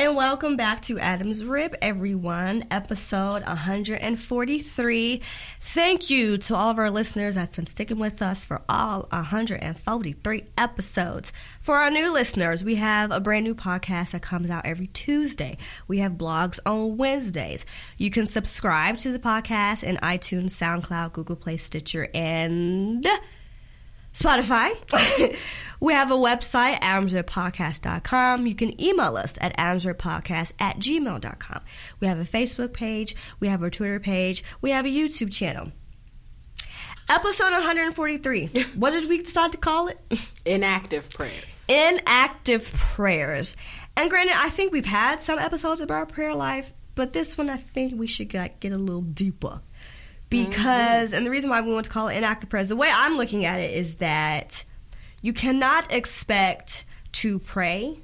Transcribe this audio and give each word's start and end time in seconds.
And 0.00 0.14
welcome 0.14 0.56
back 0.56 0.82
to 0.82 1.00
Adam's 1.00 1.44
Rib, 1.44 1.74
everyone, 1.82 2.64
episode 2.70 3.42
143. 3.44 5.22
Thank 5.60 6.08
you 6.08 6.38
to 6.38 6.54
all 6.54 6.70
of 6.70 6.78
our 6.78 6.88
listeners 6.88 7.34
that's 7.34 7.56
been 7.56 7.66
sticking 7.66 7.98
with 7.98 8.22
us 8.22 8.46
for 8.46 8.62
all 8.68 9.08
143 9.10 10.44
episodes. 10.56 11.32
For 11.62 11.78
our 11.78 11.90
new 11.90 12.12
listeners, 12.12 12.62
we 12.62 12.76
have 12.76 13.10
a 13.10 13.18
brand 13.18 13.42
new 13.42 13.56
podcast 13.56 14.12
that 14.12 14.22
comes 14.22 14.50
out 14.50 14.66
every 14.66 14.86
Tuesday. 14.86 15.58
We 15.88 15.98
have 15.98 16.12
blogs 16.12 16.60
on 16.64 16.96
Wednesdays. 16.96 17.66
You 17.96 18.12
can 18.12 18.26
subscribe 18.26 18.98
to 18.98 19.10
the 19.10 19.18
podcast 19.18 19.82
in 19.82 19.96
iTunes, 19.96 20.50
SoundCloud, 20.50 21.12
Google 21.12 21.34
Play, 21.34 21.56
Stitcher, 21.56 22.08
and 22.14 23.04
Spotify. 24.18 24.72
we 25.80 25.92
have 25.92 26.10
a 26.10 26.14
website, 26.14 26.80
adamsribpodcast.com. 26.80 28.46
You 28.46 28.54
can 28.54 28.80
email 28.80 29.16
us 29.16 29.38
at 29.40 29.56
adamsribpodcast 29.56 30.52
at 30.58 30.78
gmail.com. 30.78 31.60
We 32.00 32.06
have 32.08 32.18
a 32.18 32.24
Facebook 32.24 32.72
page. 32.72 33.14
We 33.38 33.48
have 33.48 33.62
a 33.62 33.70
Twitter 33.70 34.00
page. 34.00 34.42
We 34.60 34.70
have 34.70 34.86
a 34.86 34.88
YouTube 34.88 35.32
channel. 35.32 35.70
Episode 37.08 37.52
143. 37.52 38.46
what 38.74 38.90
did 38.90 39.08
we 39.08 39.18
decide 39.18 39.52
to 39.52 39.58
call 39.58 39.88
it? 39.88 39.98
Inactive 40.44 41.08
prayers. 41.10 41.64
Inactive 41.68 42.70
prayers. 42.72 43.56
And 43.96 44.10
granted, 44.10 44.36
I 44.36 44.50
think 44.50 44.72
we've 44.72 44.84
had 44.84 45.20
some 45.20 45.38
episodes 45.38 45.80
about 45.80 45.94
our 45.94 46.06
prayer 46.06 46.34
life, 46.34 46.72
but 46.94 47.12
this 47.12 47.38
one 47.38 47.48
I 47.48 47.56
think 47.56 47.98
we 47.98 48.06
should 48.06 48.28
get, 48.28 48.60
get 48.60 48.72
a 48.72 48.78
little 48.78 49.02
deeper 49.02 49.62
because, 50.30 51.08
mm-hmm. 51.08 51.14
and 51.14 51.26
the 51.26 51.30
reason 51.30 51.50
why 51.50 51.60
we 51.60 51.72
want 51.72 51.84
to 51.84 51.90
call 51.90 52.08
it 52.08 52.16
inactive 52.16 52.50
prayers, 52.50 52.68
the 52.68 52.76
way 52.76 52.90
I'm 52.92 53.16
looking 53.16 53.44
at 53.44 53.60
it 53.60 53.74
is 53.74 53.96
that 53.96 54.64
you 55.22 55.32
cannot 55.32 55.92
expect 55.92 56.84
to 57.12 57.38
pray 57.38 57.98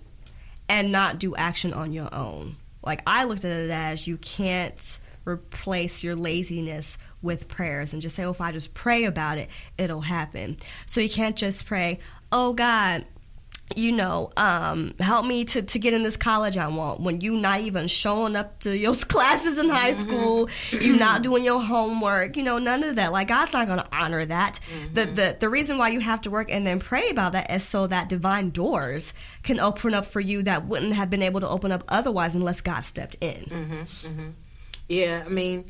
and 0.69 0.91
not 0.91 1.19
do 1.19 1.36
action 1.36 1.72
on 1.72 1.92
your 1.92 2.12
own. 2.14 2.56
Like 2.83 3.02
I 3.06 3.25
looked 3.25 3.45
at 3.45 3.52
it 3.52 3.70
as 3.70 4.06
you 4.06 4.17
can't 4.17 4.98
replace 5.25 6.02
your 6.02 6.17
laziness 6.17 6.98
with 7.22 7.48
prayers 7.48 7.92
and 7.92 8.02
just 8.02 8.17
say, 8.17 8.25
oh, 8.25 8.30
if 8.30 8.41
I 8.41 8.52
just 8.52 8.75
pray 8.75 9.05
about 9.05 9.39
it, 9.39 9.48
it'll 9.78 10.02
happen. 10.02 10.56
So 10.86 11.00
you 11.00 11.08
can't 11.08 11.36
just 11.36 11.67
pray, 11.67 11.98
oh 12.30 12.52
God, 12.52 13.05
you 13.77 13.93
know, 13.93 14.31
um, 14.37 14.95
help 15.01 15.27
me 15.27 15.45
to, 15.47 15.62
to 15.62 15.79
get 15.79 15.95
in 15.95 16.03
this 16.03 16.17
college 16.17 16.57
I 16.57 16.69
want. 16.69 17.01
When 17.01 17.20
you 17.20 17.37
not 17.37 17.61
even 17.61 17.89
showing 17.89 18.37
up 18.37 18.61
to 18.61 18.77
your 18.77 18.95
classes 19.09 19.59
in 19.59 19.69
high 19.69 19.95
mm-hmm. 19.95 20.11
school, 20.11 20.48
you 20.70 20.97
not 20.98 21.23
doing 21.23 21.45
your 21.45 21.61
homework, 21.61 22.37
you 22.37 22.42
know, 22.42 22.59
none 22.59 22.85
of 22.85 22.97
that. 22.97 23.11
Like 23.11 23.29
God's 23.29 23.53
not 23.53 23.67
going 23.67 23.81
to 23.81 23.89
honor 23.91 24.25
that. 24.25 24.61
Mm-hmm. 24.61 24.95
The, 24.95 25.07
the 25.07 25.37
the 25.41 25.48
reason 25.48 25.79
why 25.79 25.89
you 25.89 26.01
have 26.01 26.20
to 26.23 26.31
work 26.31 26.51
and 26.51 26.67
then 26.67 26.79
pray 26.79 27.09
about 27.09 27.33
that 27.33 27.51
is 27.51 27.65
so 27.65 27.87
that 27.87 28.09
divine 28.09 28.51
doors 28.51 29.12
can 29.42 29.59
open 29.59 29.95
up 29.95 30.07
for 30.07 30.20
you 30.20 30.42
that 30.42 30.67
wouldn't 30.67 30.92
have 30.92 31.11
been 31.11 31.23
able 31.23 31.41
to 31.41 31.48
open 31.48 31.73
up 31.73 31.85
otherwise 31.89 32.35
unless 32.35 32.61
God 32.61 32.81
stepped 32.81 33.17
in. 33.20 33.45
Mm-hmm. 33.45 34.07
mm-hmm. 34.07 34.31
Yeah, 34.89 35.23
I 35.25 35.29
mean. 35.29 35.65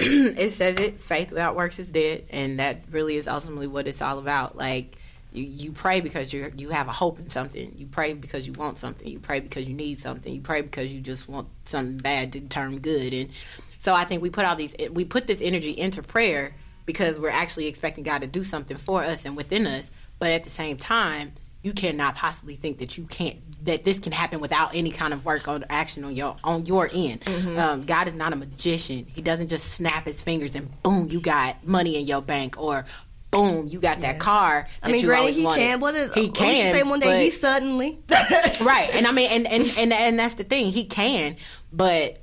it 0.02 0.52
says 0.52 0.76
it 0.80 0.98
faith 0.98 1.28
without 1.28 1.54
works 1.54 1.78
is 1.78 1.90
dead 1.90 2.24
and 2.30 2.58
that 2.58 2.84
really 2.90 3.16
is 3.16 3.28
ultimately 3.28 3.66
what 3.66 3.86
it's 3.86 4.00
all 4.00 4.18
about 4.18 4.56
like 4.56 4.96
you, 5.32 5.44
you 5.44 5.72
pray 5.72 6.00
because 6.00 6.32
you 6.32 6.52
you 6.56 6.70
have 6.70 6.88
a 6.88 6.92
hope 6.92 7.18
in 7.18 7.30
something. 7.30 7.74
You 7.76 7.86
pray 7.86 8.14
because 8.14 8.46
you 8.46 8.52
want 8.52 8.78
something. 8.78 9.06
You 9.06 9.18
pray 9.18 9.40
because 9.40 9.68
you 9.68 9.74
need 9.74 9.98
something. 9.98 10.32
You 10.32 10.40
pray 10.40 10.62
because 10.62 10.92
you 10.92 11.00
just 11.00 11.28
want 11.28 11.48
something 11.64 11.98
bad 11.98 12.32
to 12.32 12.40
turn 12.40 12.78
good. 12.78 13.12
And 13.12 13.30
so 13.78 13.94
I 13.94 14.04
think 14.04 14.22
we 14.22 14.30
put 14.30 14.44
all 14.44 14.56
these 14.56 14.74
we 14.90 15.04
put 15.04 15.26
this 15.26 15.40
energy 15.40 15.70
into 15.70 16.02
prayer 16.02 16.54
because 16.86 17.18
we're 17.18 17.30
actually 17.30 17.66
expecting 17.66 18.04
God 18.04 18.22
to 18.22 18.26
do 18.26 18.42
something 18.42 18.76
for 18.76 19.04
us 19.04 19.24
and 19.24 19.36
within 19.36 19.66
us. 19.66 19.90
But 20.18 20.30
at 20.32 20.44
the 20.44 20.50
same 20.50 20.76
time, 20.76 21.32
you 21.62 21.72
cannot 21.72 22.14
possibly 22.14 22.56
think 22.56 22.78
that 22.78 22.98
you 22.98 23.04
can't 23.04 23.38
that 23.64 23.84
this 23.84 23.98
can 23.98 24.12
happen 24.12 24.40
without 24.40 24.74
any 24.74 24.90
kind 24.90 25.12
of 25.12 25.24
work 25.24 25.46
or 25.46 25.60
action 25.68 26.04
on 26.04 26.16
your 26.16 26.36
on 26.42 26.66
your 26.66 26.88
end. 26.92 27.20
Mm-hmm. 27.20 27.58
Um, 27.58 27.84
God 27.84 28.08
is 28.08 28.14
not 28.14 28.32
a 28.32 28.36
magician. 28.36 29.06
He 29.12 29.22
doesn't 29.22 29.48
just 29.48 29.72
snap 29.72 30.04
his 30.04 30.22
fingers 30.22 30.54
and 30.54 30.82
boom, 30.82 31.10
you 31.10 31.20
got 31.20 31.66
money 31.66 31.96
in 31.96 32.06
your 32.06 32.22
bank 32.22 32.60
or 32.60 32.86
boom, 33.30 33.68
you 33.68 33.80
got 33.80 34.00
that 34.00 34.18
car. 34.18 34.68
That 34.82 34.88
I 34.88 34.92
mean, 34.92 35.04
granted, 35.04 35.34
he 35.34 35.44
wanted. 35.44 35.60
can. 35.60 35.80
What 35.80 35.94
is, 35.94 36.12
he 36.14 36.28
can. 36.28 36.56
You 36.56 36.72
say 36.72 36.82
one 36.82 37.00
day 37.00 37.24
he 37.24 37.30
suddenly 37.30 37.98
right, 38.08 38.90
and 38.92 39.06
I 39.06 39.12
mean, 39.12 39.30
and, 39.30 39.46
and 39.46 39.66
and 39.76 39.92
and 39.92 40.18
that's 40.18 40.34
the 40.34 40.44
thing. 40.44 40.66
He 40.66 40.84
can, 40.84 41.36
but 41.72 42.20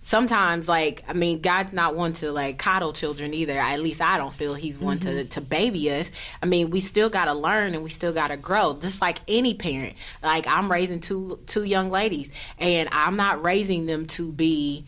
sometimes, 0.00 0.68
like, 0.68 1.04
I 1.08 1.12
mean, 1.12 1.40
God's 1.40 1.72
not 1.72 1.94
one 1.94 2.14
to 2.14 2.32
like 2.32 2.58
coddle 2.58 2.92
children 2.92 3.32
either. 3.32 3.58
At 3.58 3.80
least 3.80 4.00
I 4.00 4.18
don't 4.18 4.32
feel 4.32 4.54
He's 4.54 4.78
one 4.78 4.98
mm-hmm. 4.98 5.10
to 5.10 5.24
to 5.26 5.40
baby 5.40 5.90
us. 5.90 6.10
I 6.42 6.46
mean, 6.46 6.70
we 6.70 6.80
still 6.80 7.08
got 7.10 7.26
to 7.26 7.34
learn 7.34 7.74
and 7.74 7.82
we 7.82 7.90
still 7.90 8.12
got 8.12 8.28
to 8.28 8.36
grow, 8.36 8.76
just 8.78 9.00
like 9.00 9.18
any 9.28 9.54
parent. 9.54 9.94
Like, 10.22 10.46
I'm 10.46 10.70
raising 10.70 11.00
two 11.00 11.38
two 11.46 11.64
young 11.64 11.90
ladies, 11.90 12.30
and 12.58 12.88
I'm 12.92 13.16
not 13.16 13.42
raising 13.42 13.86
them 13.86 14.06
to 14.08 14.32
be 14.32 14.84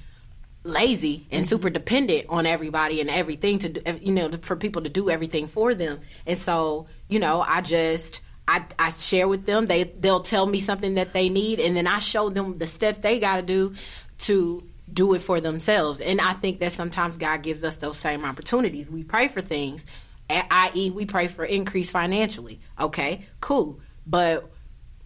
lazy 0.65 1.27
and 1.31 1.43
mm-hmm. 1.43 1.49
super 1.49 1.71
dependent 1.71 2.27
on 2.29 2.47
everybody 2.47 3.01
and 3.01 3.11
everything 3.11 3.59
to 3.59 3.69
do, 3.69 3.99
you 4.01 4.13
know 4.13 4.31
for 4.43 4.57
people 4.57 4.83
to 4.83 4.89
do 4.89 5.11
everything 5.11 5.49
for 5.49 5.75
them. 5.75 6.01
And 6.27 6.39
so 6.39 6.87
you 7.09 7.19
know 7.19 7.41
i 7.41 7.61
just 7.61 8.21
I, 8.49 8.65
I 8.77 8.91
share 8.91 9.29
with 9.29 9.47
them. 9.47 9.67
They 9.67 9.85
they'll 9.85 10.21
tell 10.21 10.47
me 10.47 10.59
something 10.61 10.95
that 10.95 11.13
they 11.13 11.29
need 11.29 11.61
and 11.61 11.77
then 11.77 11.87
i 11.87 11.99
show 11.99 12.31
them 12.31 12.59
the 12.59 12.67
steps 12.67 12.99
they 12.99 13.19
got 13.19 13.37
to 13.37 13.43
do 13.43 13.75
to 14.19 14.67
do 14.93 15.15
it 15.15 15.23
for 15.23 15.41
themselves. 15.41 16.01
And 16.01 16.21
i 16.21 16.33
think 16.35 16.61
that 16.61 16.73
sometimes 16.73 17.17
god 17.17 17.43
gives 17.43 17.65
us 17.65 17.77
those 17.77 17.99
same 17.99 18.25
opportunities. 18.25 18.89
We 18.89 19.05
pray 19.05 19.29
for 19.29 19.41
things 19.41 19.85
i.e 20.31 20.91
we 20.91 21.07
pray 21.07 21.27
for 21.27 21.45
increase 21.45 21.91
financially. 21.91 22.61
Okay 22.79 23.27
cool. 23.41 23.81
But 24.07 24.51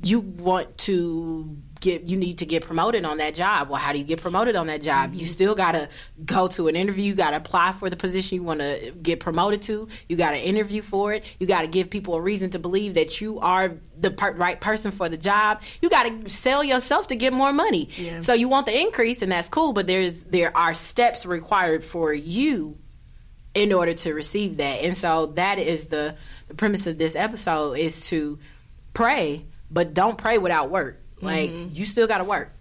you 0.03 0.21
want 0.21 0.77
to 0.79 1.57
get 1.87 2.07
you 2.07 2.17
need 2.17 2.39
to 2.39 2.47
get 2.47 2.65
promoted 2.65 3.05
on 3.05 3.19
that 3.19 3.35
job. 3.35 3.69
Well, 3.69 3.81
how 3.81 3.93
do 3.93 3.99
you 3.99 4.05
get 4.05 4.21
promoted 4.21 4.57
on 4.57 4.67
that 4.67 4.83
job? 4.83 5.11
Mm-hmm. 5.11 5.21
You 5.21 5.27
still 5.27 5.55
got 5.55 5.73
to 5.73 5.89
go 6.25 6.49
to 6.49 6.69
an 6.69 6.77
interview. 6.77 7.05
You 7.05 7.15
got 7.15 7.31
to 7.31 7.37
apply 7.37 7.73
for 7.73 7.89
the 7.89 7.97
position 7.97 8.37
you 8.37 8.43
want 8.43 8.61
to 8.61 8.93
get 9.03 9.21
promoted 9.21 9.63
to. 9.63 9.89
You 10.09 10.17
got 10.17 10.33
to 10.33 10.39
interview 10.39 10.83
for 10.83 11.13
it. 11.13 11.25
You 11.39 11.47
got 11.47 11.63
to 11.63 11.69
give 11.69 11.89
people 11.89 12.15
a 12.15 12.21
reason 12.21 12.51
to 12.51 12.59
believe 12.59 12.95
that 12.95 13.21
you 13.21 13.39
are 13.41 13.77
the 13.99 14.11
per- 14.11 14.33
right 14.33 14.61
person 14.61 14.91
for 14.91 15.09
the 15.09 15.17
job. 15.17 15.63
You 15.81 15.89
got 15.89 16.03
to 16.05 16.29
sell 16.29 16.65
yourself 16.65 17.07
to 17.09 17.17
get 17.17 17.33
more 17.33 17.53
money. 17.53 17.89
Yeah. 17.97 18.21
So 18.21 18.35
you 18.35 18.49
want 18.49 18.67
the 18.67 18.79
increase, 18.79 19.23
and 19.23 19.31
that's 19.31 19.49
cool. 19.49 19.73
But 19.73 19.87
there's 19.87 20.13
there 20.23 20.57
are 20.57 20.75
steps 20.75 21.25
required 21.25 21.85
for 21.85 22.13
you 22.13 22.79
in 23.55 23.73
order 23.73 23.95
to 23.95 24.13
receive 24.13 24.59
that. 24.59 24.83
And 24.83 24.99
so 24.99 25.27
that 25.37 25.59
is 25.59 25.87
the 25.87 26.17
the 26.49 26.55
premise 26.55 26.87
of 26.87 26.99
this 26.99 27.17
episode 27.17 27.79
is 27.79 28.09
to 28.11 28.39
pray, 28.93 29.47
but 29.71 29.95
don't 29.95 30.19
pray 30.19 30.39
without 30.39 30.71
work. 30.71 31.01
Like 31.21 31.51
mm-hmm. 31.51 31.69
you 31.73 31.85
still 31.85 32.07
got 32.07 32.19
to 32.19 32.25
work. 32.25 32.53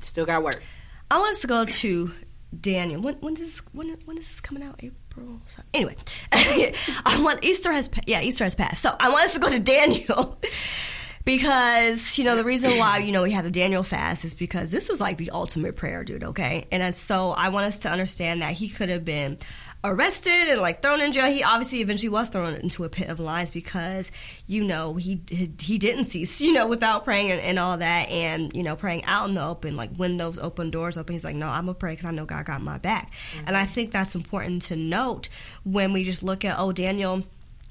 Still 0.00 0.26
got 0.26 0.38
to 0.38 0.44
work. 0.44 0.62
I 1.10 1.18
want 1.18 1.34
us 1.34 1.40
to 1.42 1.46
go 1.46 1.64
to 1.64 2.12
Daniel. 2.60 3.00
When 3.00 3.14
when 3.16 3.34
does 3.34 3.58
when 3.72 3.96
when 4.04 4.18
is 4.18 4.28
this 4.28 4.40
coming 4.40 4.62
out? 4.62 4.80
April. 4.82 5.40
So, 5.46 5.62
anyway, 5.72 5.96
I 6.32 7.20
want 7.22 7.44
Easter 7.44 7.72
has 7.72 7.90
yeah 8.06 8.20
Easter 8.20 8.44
has 8.44 8.54
passed. 8.54 8.82
So 8.82 8.94
I 8.98 9.10
want 9.10 9.26
us 9.26 9.34
to 9.34 9.40
go 9.40 9.50
to 9.50 9.58
Daniel. 9.58 10.38
because 11.24 12.18
you 12.18 12.24
know 12.24 12.36
the 12.36 12.44
reason 12.44 12.76
why 12.78 12.98
you 12.98 13.12
know 13.12 13.22
we 13.22 13.30
have 13.32 13.44
the 13.44 13.50
Daniel 13.50 13.82
fast 13.82 14.24
is 14.24 14.34
because 14.34 14.70
this 14.70 14.90
is 14.90 15.00
like 15.00 15.16
the 15.16 15.30
ultimate 15.30 15.76
prayer, 15.76 16.04
dude. 16.04 16.24
Okay, 16.24 16.66
and 16.70 16.94
so 16.94 17.30
I 17.30 17.48
want 17.48 17.66
us 17.66 17.80
to 17.80 17.90
understand 17.90 18.42
that 18.42 18.52
he 18.52 18.68
could 18.68 18.88
have 18.88 19.04
been 19.04 19.38
arrested 19.84 20.48
and 20.48 20.60
like 20.60 20.80
thrown 20.80 21.00
in 21.00 21.12
jail. 21.12 21.30
He 21.30 21.42
obviously 21.42 21.80
eventually 21.82 22.08
was 22.08 22.30
thrown 22.30 22.54
into 22.54 22.84
a 22.84 22.88
pit 22.88 23.08
of 23.08 23.20
lions 23.20 23.50
because 23.50 24.10
you 24.46 24.64
know 24.64 24.94
he 24.94 25.20
he 25.60 25.78
didn't 25.78 26.06
cease 26.06 26.40
you 26.40 26.52
know 26.52 26.66
without 26.66 27.04
praying 27.04 27.30
and, 27.30 27.40
and 27.40 27.58
all 27.58 27.76
that 27.76 28.08
and 28.08 28.54
you 28.54 28.62
know 28.62 28.74
praying 28.74 29.04
out 29.04 29.28
in 29.28 29.34
the 29.34 29.44
open 29.44 29.76
like 29.76 29.90
windows 29.98 30.38
open 30.38 30.70
doors 30.70 30.96
open. 30.96 31.14
He's 31.14 31.24
like, 31.24 31.36
no, 31.36 31.48
I'm 31.48 31.66
gonna 31.66 31.74
pray 31.74 31.92
because 31.92 32.06
I 32.06 32.10
know 32.10 32.24
God 32.24 32.46
got 32.46 32.62
my 32.62 32.78
back, 32.78 33.12
mm-hmm. 33.12 33.44
and 33.46 33.56
I 33.56 33.66
think 33.66 33.92
that's 33.92 34.14
important 34.14 34.62
to 34.62 34.76
note 34.76 35.28
when 35.64 35.92
we 35.92 36.02
just 36.02 36.22
look 36.22 36.44
at 36.44 36.58
oh 36.58 36.72
Daniel 36.72 37.22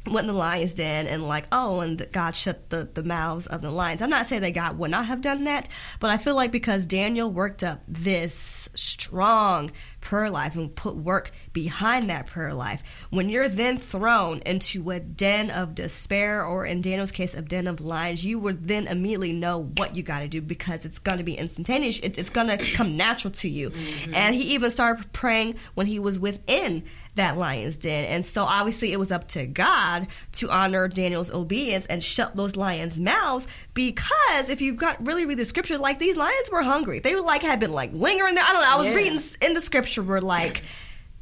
in 0.06 0.28
the 0.28 0.34
lion's 0.34 0.74
den 0.74 1.08
and 1.08 1.24
like 1.24 1.48
oh 1.52 1.80
and 1.80 2.08
god 2.12 2.36
shut 2.36 2.70
the, 2.70 2.90
the 2.94 3.04
mouths 3.04 3.48
of 3.48 3.62
the 3.62 3.72
lions 3.72 4.02
i'm 4.02 4.10
not 4.10 4.26
saying 4.26 4.42
that 4.42 4.52
god 4.52 4.78
would 4.78 4.92
not 4.92 5.06
have 5.06 5.22
done 5.22 5.46
that 5.46 5.70
but 6.00 6.10
i 6.10 6.18
feel 6.18 6.36
like 6.36 6.52
because 6.52 6.86
daniel 6.86 7.32
worked 7.32 7.64
up 7.64 7.82
this 7.88 8.70
strong 8.74 9.72
prayer 10.04 10.30
life 10.30 10.56
and 10.56 10.76
put 10.76 10.96
work 10.96 11.32
behind 11.54 12.10
that 12.10 12.28
prayer 12.28 12.54
life, 12.54 12.84
when 13.10 13.30
you're 13.30 13.48
then 13.48 13.78
thrown 13.78 14.42
into 14.46 14.92
a 14.92 15.00
den 15.00 15.50
of 15.50 15.74
despair, 15.74 16.46
or 16.46 16.66
in 16.66 16.82
Daniel's 16.82 17.12
case, 17.12 17.34
a 17.34 17.42
den 17.42 17.68
of 17.68 17.82
lions, 17.82 18.24
you 18.24 18.38
would 18.38 18.68
then 18.68 18.88
immediately 18.88 19.32
know 19.32 19.64
what 19.78 19.96
you 19.96 20.04
got 20.04 20.20
to 20.20 20.28
do 20.28 20.42
because 20.42 20.86
it's 20.86 21.00
going 21.00 21.18
to 21.18 21.24
be 21.24 21.36
instantaneous. 21.36 22.00
It's, 22.04 22.20
it's 22.20 22.30
going 22.30 22.48
to 22.48 22.58
come 22.74 22.98
natural 22.98 23.32
to 23.36 23.50
you. 23.50 23.72
Mm-hmm. 23.72 24.14
And 24.14 24.36
he 24.36 24.54
even 24.54 24.70
started 24.70 25.12
praying 25.14 25.56
when 25.74 25.88
he 25.88 26.00
was 26.00 26.20
within 26.20 26.84
that 27.16 27.38
lion's 27.38 27.78
den. 27.78 28.06
And 28.06 28.26
so 28.26 28.44
obviously 28.44 28.92
it 28.92 29.00
was 29.00 29.12
up 29.12 29.28
to 29.30 29.46
God 29.46 30.08
to 30.34 30.50
honor 30.50 30.88
Daniel's 30.88 31.32
obedience 31.32 31.86
and 31.86 32.04
shut 32.04 32.36
those 32.36 32.56
lions' 32.56 33.00
mouths 33.00 33.48
because 33.74 34.50
if 34.50 34.62
you've 34.62 34.78
got 34.78 35.06
really 35.06 35.26
read 35.26 35.38
the 35.38 35.46
scripture, 35.46 35.78
like 35.78 36.00
these 36.00 36.18
lions 36.18 36.50
were 36.52 36.64
hungry. 36.64 37.00
They 37.00 37.16
were 37.16 37.22
like 37.22 37.44
had 37.44 37.60
been 37.60 37.72
like 37.74 37.92
lingering 37.94 38.36
there. 38.36 38.44
I 38.44 38.54
don't 38.54 38.62
know. 38.62 38.74
I 38.74 38.78
was 38.78 38.88
yeah. 38.88 38.96
reading 38.96 39.20
in 39.42 39.54
the 39.54 39.62
scripture 39.62 40.02
were 40.02 40.22
like 40.22 40.64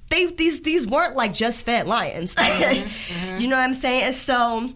they 0.09 0.27
these 0.27 0.61
these 0.61 0.87
weren't 0.87 1.15
like 1.15 1.33
just 1.33 1.65
fed 1.65 1.87
lions. 1.87 2.35
Mm-hmm, 2.35 2.63
mm-hmm. 3.23 3.41
You 3.41 3.47
know 3.47 3.57
what 3.57 3.63
I'm 3.63 3.73
saying? 3.73 4.03
And 4.03 4.15
so 4.15 4.73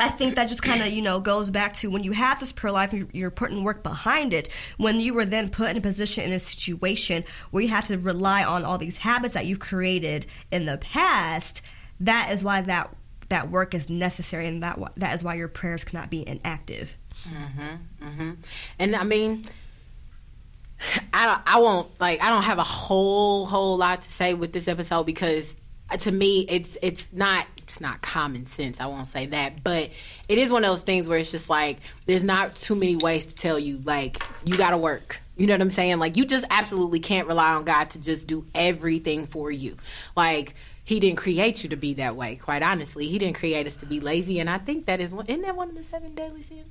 I 0.00 0.08
think 0.08 0.34
that 0.34 0.48
just 0.48 0.62
kind 0.62 0.82
of 0.82 0.88
you 0.88 1.02
know 1.02 1.20
goes 1.20 1.50
back 1.50 1.74
to 1.74 1.90
when 1.90 2.04
you 2.04 2.12
have 2.12 2.40
this 2.40 2.52
prayer 2.52 2.72
life, 2.72 2.94
you're 3.12 3.30
putting 3.30 3.64
work 3.64 3.82
behind 3.82 4.32
it. 4.32 4.48
When 4.76 5.00
you 5.00 5.14
were 5.14 5.24
then 5.24 5.50
put 5.50 5.70
in 5.70 5.76
a 5.76 5.80
position 5.80 6.24
in 6.24 6.32
a 6.32 6.38
situation 6.38 7.24
where 7.50 7.62
you 7.62 7.68
have 7.68 7.86
to 7.86 7.98
rely 7.98 8.44
on 8.44 8.64
all 8.64 8.78
these 8.78 8.98
habits 8.98 9.34
that 9.34 9.46
you've 9.46 9.60
created 9.60 10.26
in 10.50 10.66
the 10.66 10.78
past, 10.78 11.62
that 12.00 12.30
is 12.32 12.42
why 12.42 12.60
that 12.62 12.94
that 13.28 13.50
work 13.50 13.74
is 13.74 13.88
necessary, 13.88 14.46
and 14.46 14.62
that 14.62 14.78
that 14.96 15.14
is 15.14 15.24
why 15.24 15.34
your 15.34 15.48
prayers 15.48 15.84
cannot 15.84 16.10
be 16.10 16.26
inactive. 16.26 16.92
Mm-hmm, 17.28 18.06
mm-hmm. 18.06 18.30
And 18.78 18.96
I 18.96 19.04
mean, 19.04 19.44
I 21.12 21.26
don't, 21.26 21.42
I 21.46 21.58
won't 21.60 21.88
like 22.00 22.22
I 22.22 22.28
don't 22.28 22.42
have 22.42 22.58
a 22.58 22.64
whole 22.64 23.46
whole 23.46 23.76
lot 23.76 24.02
to 24.02 24.10
say 24.10 24.34
with 24.34 24.52
this 24.52 24.68
episode 24.68 25.04
because 25.04 25.56
to 25.98 26.12
me 26.12 26.46
it's 26.48 26.76
it's 26.82 27.08
not 27.12 27.46
it's 27.58 27.80
not 27.80 28.00
common 28.02 28.46
sense 28.46 28.80
i 28.80 28.86
won't 28.86 29.06
say 29.06 29.26
that 29.26 29.62
but 29.62 29.90
it 30.28 30.38
is 30.38 30.50
one 30.50 30.64
of 30.64 30.70
those 30.70 30.82
things 30.82 31.08
where 31.08 31.18
it's 31.18 31.30
just 31.30 31.48
like 31.48 31.78
there's 32.06 32.24
not 32.24 32.54
too 32.54 32.74
many 32.74 32.96
ways 32.96 33.24
to 33.24 33.34
tell 33.34 33.58
you 33.58 33.78
like 33.84 34.22
you 34.44 34.56
gotta 34.56 34.76
work. 34.76 35.20
You 35.36 35.46
know 35.46 35.54
what 35.54 35.62
i'm 35.62 35.70
saying? 35.70 35.98
Like 35.98 36.16
you 36.16 36.26
just 36.26 36.44
absolutely 36.50 37.00
can't 37.00 37.26
rely 37.26 37.54
on 37.54 37.64
god 37.64 37.90
to 37.90 38.00
just 38.00 38.26
do 38.26 38.46
everything 38.54 39.26
for 39.26 39.50
you. 39.50 39.76
Like 40.16 40.54
he 40.84 41.00
didn't 41.00 41.18
create 41.18 41.62
you 41.62 41.70
to 41.70 41.76
be 41.76 41.94
that 41.94 42.16
way 42.16 42.36
quite 42.36 42.62
honestly. 42.62 43.06
He 43.08 43.18
didn't 43.18 43.36
create 43.36 43.66
us 43.66 43.76
to 43.76 43.86
be 43.86 44.00
lazy 44.00 44.40
and 44.40 44.50
i 44.50 44.58
think 44.58 44.86
that 44.86 45.00
is 45.00 45.12
one 45.12 45.26
isn't 45.26 45.42
that 45.42 45.56
one 45.56 45.70
of 45.70 45.76
the 45.76 45.82
seven 45.82 46.14
deadly 46.14 46.42
sins? 46.42 46.66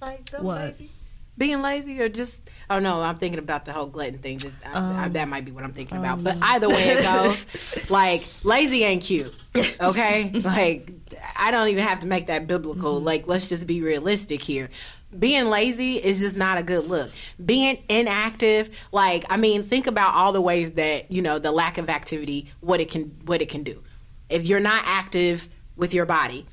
Like 0.00 0.28
so 0.28 0.42
what? 0.42 0.60
lazy? 0.60 0.90
Being 1.36 1.62
lazy 1.62 2.00
or 2.00 2.08
just 2.08 2.38
oh 2.70 2.78
no 2.78 3.02
i'm 3.02 3.16
thinking 3.16 3.38
about 3.38 3.64
the 3.64 3.72
whole 3.72 3.86
glutton 3.86 4.18
thing. 4.18 4.38
Just 4.38 4.54
I, 4.64 4.72
um, 4.72 4.96
I, 4.96 5.08
that 5.08 5.28
might 5.28 5.44
be 5.44 5.52
what 5.52 5.64
i'm 5.64 5.72
thinking 5.72 5.98
um, 5.98 6.04
about. 6.04 6.24
But 6.24 6.38
either 6.40 6.68
way 6.68 6.90
it 6.90 7.02
goes 7.02 7.46
like 7.90 8.28
lazy 8.42 8.84
ain't 8.84 9.02
cute 9.02 9.34
okay? 9.80 10.30
Like 10.30 10.90
i 11.36 11.50
don't 11.50 11.68
even 11.68 11.84
have 11.84 12.00
to 12.00 12.06
make 12.06 12.26
that 12.28 12.46
biblical. 12.46 12.96
Mm-hmm. 12.96 13.06
like 13.06 13.26
let's 13.26 13.48
just 13.48 13.66
be 13.66 13.80
realistic 13.82 14.40
here. 14.40 14.70
Being 15.16 15.48
lazy 15.48 15.94
is 15.96 16.18
just 16.18 16.36
not 16.36 16.58
a 16.58 16.62
good 16.64 16.88
look. 16.88 17.10
Being 17.44 17.82
inactive 17.88 18.70
like 18.92 19.24
i 19.30 19.36
mean 19.36 19.62
think 19.62 19.86
about 19.86 20.14
all 20.14 20.32
the 20.32 20.40
ways 20.40 20.72
that 20.72 21.10
you 21.10 21.22
know 21.22 21.38
the 21.38 21.52
lack 21.52 21.78
of 21.78 21.88
activity 21.88 22.50
what 22.60 22.80
it 22.80 22.90
can 22.90 23.04
what 23.24 23.42
it 23.42 23.48
can 23.48 23.62
do. 23.62 23.82
If 24.28 24.46
you're 24.46 24.60
not 24.60 24.82
active 24.86 25.48
with 25.76 25.92
your 25.92 26.06
body 26.06 26.46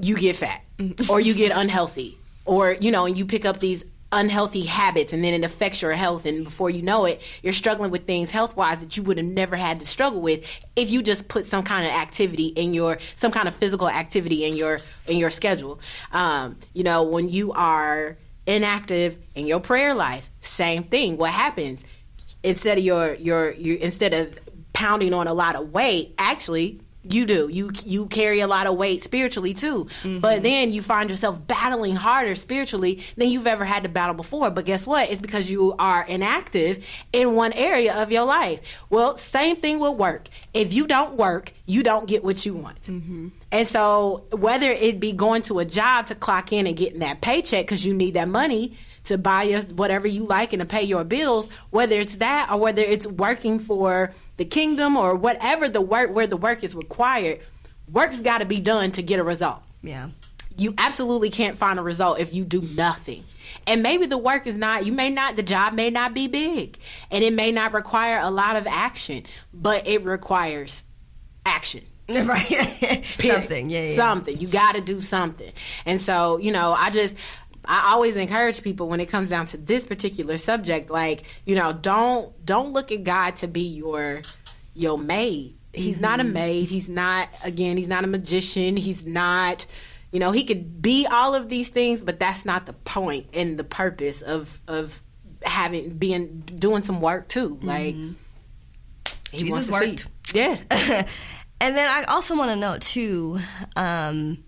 you 0.00 0.16
get 0.16 0.34
fat 0.34 0.64
mm-hmm. 0.78 1.10
or 1.10 1.20
you 1.20 1.34
get 1.34 1.52
unhealthy 1.54 2.18
or 2.44 2.72
you 2.72 2.90
know 2.90 3.06
and 3.06 3.16
you 3.16 3.24
pick 3.24 3.44
up 3.44 3.60
these 3.60 3.84
unhealthy 4.12 4.62
habits 4.62 5.12
and 5.12 5.24
then 5.24 5.34
it 5.34 5.44
affects 5.44 5.82
your 5.82 5.92
health. 5.92 6.24
And 6.24 6.44
before 6.44 6.70
you 6.70 6.82
know 6.82 7.04
it 7.04 7.20
you're 7.42 7.52
struggling 7.52 7.90
with 7.90 8.06
things 8.06 8.30
health 8.30 8.56
wise 8.56 8.78
that 8.78 8.96
you 8.96 9.02
would 9.02 9.18
have 9.18 9.26
never 9.26 9.56
had 9.56 9.80
to 9.80 9.86
struggle 9.86 10.20
with 10.20 10.46
if 10.76 10.90
you 10.90 11.02
just 11.02 11.28
put 11.28 11.46
some 11.46 11.64
kind 11.64 11.86
of 11.86 11.92
activity 11.92 12.46
in 12.46 12.74
your 12.74 12.98
some 13.16 13.32
kind 13.32 13.48
of 13.48 13.54
physical 13.54 13.88
activity 13.88 14.44
in 14.44 14.56
your 14.56 14.78
in 15.06 15.18
your 15.18 15.30
schedule. 15.30 15.80
Um, 16.12 16.56
you 16.72 16.84
know 16.84 17.02
when 17.02 17.28
you 17.28 17.52
are 17.52 18.16
inactive 18.46 19.18
in 19.34 19.46
your 19.46 19.60
prayer 19.60 19.94
life 19.94 20.30
same 20.40 20.84
thing. 20.84 21.16
What 21.16 21.32
happens? 21.32 21.84
Instead 22.42 22.78
of 22.78 22.84
your 22.84 23.14
your, 23.14 23.52
your 23.52 23.76
instead 23.78 24.14
of 24.14 24.38
pounding 24.72 25.14
on 25.14 25.26
a 25.26 25.34
lot 25.34 25.54
of 25.54 25.72
weight 25.72 26.14
actually 26.18 26.80
you 27.04 27.26
do. 27.26 27.48
You 27.48 27.70
you 27.84 28.06
carry 28.06 28.40
a 28.40 28.46
lot 28.46 28.66
of 28.66 28.76
weight 28.76 29.02
spiritually 29.02 29.54
too. 29.54 29.84
Mm-hmm. 30.02 30.20
But 30.20 30.42
then 30.42 30.72
you 30.72 30.82
find 30.82 31.10
yourself 31.10 31.44
battling 31.46 31.96
harder 31.96 32.34
spiritually 32.34 33.04
than 33.16 33.28
you've 33.28 33.46
ever 33.46 33.64
had 33.64 33.82
to 33.82 33.88
battle 33.88 34.14
before. 34.14 34.50
But 34.50 34.64
guess 34.64 34.86
what? 34.86 35.10
It's 35.10 35.20
because 35.20 35.50
you 35.50 35.74
are 35.78 36.06
inactive 36.06 36.86
in 37.12 37.34
one 37.34 37.52
area 37.52 38.02
of 38.02 38.10
your 38.10 38.24
life. 38.24 38.60
Well, 38.90 39.16
same 39.16 39.56
thing 39.56 39.78
will 39.78 39.94
work. 39.94 40.28
If 40.52 40.72
you 40.72 40.86
don't 40.86 41.16
work, 41.16 41.52
you 41.66 41.82
don't 41.82 42.06
get 42.06 42.24
what 42.24 42.44
you 42.44 42.54
want. 42.54 42.82
Mm-hmm. 42.82 43.28
And 43.52 43.68
so 43.68 44.24
whether 44.30 44.70
it 44.70 44.98
be 44.98 45.12
going 45.12 45.42
to 45.42 45.58
a 45.58 45.64
job 45.64 46.06
to 46.06 46.14
clock 46.14 46.52
in 46.52 46.66
and 46.66 46.76
getting 46.76 47.00
that 47.00 47.20
paycheck 47.20 47.66
because 47.66 47.84
you 47.84 47.94
need 47.94 48.14
that 48.14 48.28
money 48.28 48.76
to 49.04 49.18
buy 49.18 49.64
whatever 49.74 50.06
you 50.06 50.24
like 50.24 50.52
and 50.52 50.60
to 50.60 50.66
pay 50.66 50.82
your 50.82 51.04
bills, 51.04 51.48
whether 51.70 51.98
it's 51.98 52.16
that 52.16 52.50
or 52.50 52.58
whether 52.58 52.82
it's 52.82 53.06
working 53.06 53.58
for 53.58 54.12
the 54.36 54.44
kingdom 54.44 54.96
or 54.96 55.14
whatever 55.14 55.68
the 55.68 55.80
work 55.80 56.12
where 56.14 56.26
the 56.26 56.36
work 56.36 56.64
is 56.64 56.74
required, 56.74 57.40
work's 57.90 58.20
got 58.20 58.38
to 58.38 58.44
be 58.46 58.60
done 58.60 58.90
to 58.92 59.02
get 59.02 59.20
a 59.20 59.24
result. 59.24 59.62
Yeah. 59.82 60.10
You 60.56 60.74
absolutely 60.78 61.30
can't 61.30 61.58
find 61.58 61.78
a 61.78 61.82
result 61.82 62.18
if 62.20 62.32
you 62.32 62.44
do 62.44 62.62
nothing. 62.62 63.24
And 63.66 63.82
maybe 63.82 64.06
the 64.06 64.18
work 64.18 64.46
is 64.46 64.56
not, 64.56 64.86
you 64.86 64.92
may 64.92 65.10
not, 65.10 65.36
the 65.36 65.42
job 65.42 65.74
may 65.74 65.90
not 65.90 66.14
be 66.14 66.28
big 66.28 66.78
and 67.10 67.22
it 67.22 67.32
may 67.32 67.50
not 67.52 67.72
require 67.72 68.18
a 68.18 68.30
lot 68.30 68.56
of 68.56 68.66
action, 68.66 69.24
but 69.52 69.86
it 69.86 70.04
requires 70.04 70.82
action. 71.44 71.84
Right. 72.06 73.02
something. 73.18 73.70
Yeah, 73.70 73.80
yeah. 73.80 73.96
Something. 73.96 74.38
You 74.38 74.46
got 74.46 74.74
to 74.74 74.82
do 74.82 75.00
something. 75.00 75.50
And 75.86 76.00
so, 76.02 76.36
you 76.36 76.52
know, 76.52 76.74
I 76.74 76.90
just, 76.90 77.14
I 77.66 77.92
always 77.92 78.16
encourage 78.16 78.62
people 78.62 78.88
when 78.88 79.00
it 79.00 79.06
comes 79.06 79.30
down 79.30 79.46
to 79.46 79.56
this 79.56 79.86
particular 79.86 80.38
subject, 80.38 80.90
like, 80.90 81.24
you 81.44 81.54
know, 81.54 81.72
don't 81.72 82.44
don't 82.44 82.72
look 82.72 82.92
at 82.92 83.04
God 83.04 83.36
to 83.36 83.48
be 83.48 83.62
your 83.62 84.22
your 84.74 84.98
maid. 84.98 85.56
He's 85.72 85.94
mm-hmm. 85.94 86.02
not 86.02 86.20
a 86.20 86.24
mm-hmm. 86.24 86.32
maid. 86.32 86.68
He's 86.68 86.88
not 86.88 87.28
again, 87.42 87.76
he's 87.76 87.88
not 87.88 88.04
a 88.04 88.06
magician. 88.06 88.76
He's 88.76 89.04
not 89.04 89.66
you 90.14 90.20
know, 90.20 90.30
he 90.30 90.44
could 90.44 90.80
be 90.80 91.08
all 91.10 91.34
of 91.34 91.48
these 91.48 91.68
things, 91.70 92.00
but 92.00 92.20
that's 92.20 92.44
not 92.44 92.66
the 92.66 92.72
point 92.72 93.26
and 93.32 93.58
the 93.58 93.64
purpose 93.64 94.22
of 94.22 94.60
of 94.68 95.02
having 95.42 95.90
being 95.90 96.40
doing 96.40 96.82
some 96.82 97.00
work 97.00 97.26
too. 97.26 97.56
Mm-hmm. 97.56 97.66
Like 97.66 97.96
he 99.32 99.38
Jesus 99.38 99.68
wants 99.68 99.86
to 99.86 99.90
worked. 99.90 100.06
See. 100.26 100.38
Yeah. 100.38 100.58
and 101.60 101.76
then 101.76 101.88
I 101.88 102.04
also 102.04 102.36
want 102.36 102.50
to 102.52 102.56
note 102.56 102.80
too, 102.80 103.40
um, 103.74 104.44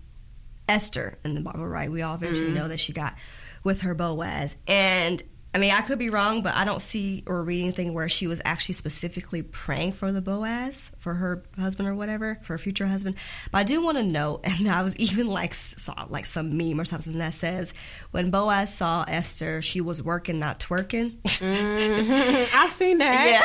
Esther 0.67 1.17
in 1.23 1.35
the 1.35 1.41
Bible, 1.41 1.67
right? 1.67 1.91
We 1.91 2.01
all 2.01 2.15
eventually 2.15 2.47
mm-hmm. 2.47 2.55
know 2.55 2.67
that 2.67 2.79
she 2.79 2.93
got 2.93 3.15
with 3.63 3.81
her 3.81 3.93
Boaz. 3.93 4.55
And 4.67 5.23
I 5.57 5.59
mean, 5.59 5.71
I 5.71 5.81
could 5.81 5.97
be 5.97 6.11
wrong, 6.11 6.43
but 6.43 6.53
I 6.53 6.65
don't 6.65 6.81
see 6.81 7.23
or 7.25 7.41
read 7.41 7.63
anything 7.63 7.95
where 7.95 8.07
she 8.09 8.27
was 8.27 8.39
actually 8.45 8.75
specifically 8.75 9.41
praying 9.41 9.93
for 9.93 10.11
the 10.11 10.21
Boaz, 10.21 10.91
for 10.99 11.15
her 11.15 11.41
husband 11.57 11.87
or 11.89 11.95
whatever, 11.95 12.37
for 12.43 12.53
her 12.53 12.57
future 12.59 12.85
husband. 12.85 13.15
But 13.51 13.57
I 13.59 13.63
do 13.63 13.81
want 13.81 13.97
to 13.97 14.03
note, 14.03 14.41
and 14.43 14.69
I 14.69 14.83
was 14.83 14.95
even 14.97 15.25
like 15.25 15.55
saw 15.55 16.05
like 16.09 16.27
some 16.27 16.57
meme 16.57 16.79
or 16.79 16.85
something 16.85 17.17
that 17.17 17.33
says 17.33 17.73
when 18.11 18.29
Boaz 18.29 18.71
saw 18.71 19.03
Esther, 19.07 19.61
she 19.63 19.81
was 19.81 20.03
working, 20.03 20.37
not 20.37 20.59
twerking. 20.59 21.17
Mm-hmm. 21.21 22.55
I've 22.55 22.73
seen 22.73 22.99
that. 22.99 23.43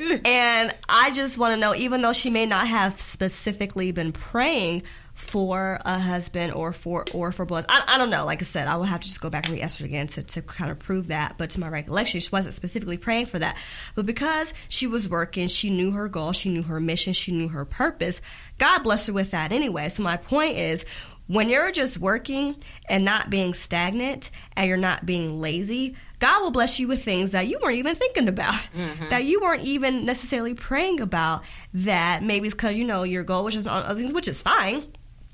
Yeah. 0.00 0.18
and 0.24 0.74
I 0.88 1.10
just 1.10 1.36
want 1.36 1.52
to 1.52 1.56
know, 1.58 1.74
even 1.74 2.00
though 2.00 2.14
she 2.14 2.30
may 2.30 2.46
not 2.46 2.68
have 2.68 2.98
specifically 3.00 3.92
been 3.92 4.12
praying 4.12 4.84
for 5.14 5.78
a 5.84 5.98
husband 5.98 6.52
or 6.52 6.72
for 6.72 7.04
or 7.12 7.32
for 7.32 7.44
boys. 7.44 7.64
I, 7.68 7.84
I 7.86 7.98
don't 7.98 8.10
know. 8.10 8.24
Like 8.24 8.42
I 8.42 8.44
said, 8.44 8.68
I 8.68 8.76
will 8.76 8.84
have 8.84 9.00
to 9.00 9.08
just 9.08 9.20
go 9.20 9.30
back 9.30 9.46
and 9.46 9.54
read 9.54 9.62
Esther 9.62 9.84
again 9.84 10.06
to, 10.08 10.22
to 10.22 10.42
kind 10.42 10.70
of 10.70 10.78
prove 10.78 11.08
that. 11.08 11.36
But 11.38 11.50
to 11.50 11.60
my 11.60 11.68
recollection, 11.68 12.20
she 12.20 12.30
wasn't 12.30 12.54
specifically 12.54 12.96
praying 12.96 13.26
for 13.26 13.38
that. 13.38 13.56
But 13.94 14.06
because 14.06 14.52
she 14.68 14.86
was 14.86 15.08
working, 15.08 15.48
she 15.48 15.70
knew 15.70 15.90
her 15.92 16.08
goal, 16.08 16.32
she 16.32 16.50
knew 16.50 16.62
her 16.62 16.80
mission, 16.80 17.12
she 17.12 17.32
knew 17.32 17.48
her 17.48 17.64
purpose. 17.64 18.20
God 18.58 18.80
blessed 18.80 19.08
her 19.08 19.12
with 19.12 19.32
that 19.32 19.52
anyway. 19.52 19.88
So 19.90 20.02
my 20.02 20.16
point 20.16 20.56
is 20.56 20.84
when 21.26 21.48
you're 21.48 21.72
just 21.72 21.98
working 21.98 22.56
and 22.88 23.04
not 23.04 23.30
being 23.30 23.54
stagnant 23.54 24.30
and 24.56 24.68
you're 24.68 24.76
not 24.76 25.06
being 25.06 25.40
lazy, 25.40 25.96
God 26.18 26.42
will 26.42 26.50
bless 26.50 26.78
you 26.78 26.88
with 26.88 27.02
things 27.02 27.32
that 27.32 27.48
you 27.48 27.58
weren't 27.62 27.78
even 27.78 27.94
thinking 27.94 28.28
about, 28.28 28.54
mm-hmm. 28.54 29.08
that 29.08 29.24
you 29.24 29.40
weren't 29.40 29.62
even 29.62 30.04
necessarily 30.04 30.54
praying 30.54 31.00
about. 31.00 31.42
That 31.74 32.22
maybe 32.22 32.46
it's 32.46 32.54
because 32.54 32.76
you 32.76 32.84
know 32.84 33.02
your 33.02 33.24
goal 33.24 33.44
was 33.44 33.54
just 33.54 33.66
on 33.66 33.82
other 33.84 34.00
things, 34.00 34.12
which 34.12 34.28
is 34.28 34.42
fine. 34.42 34.84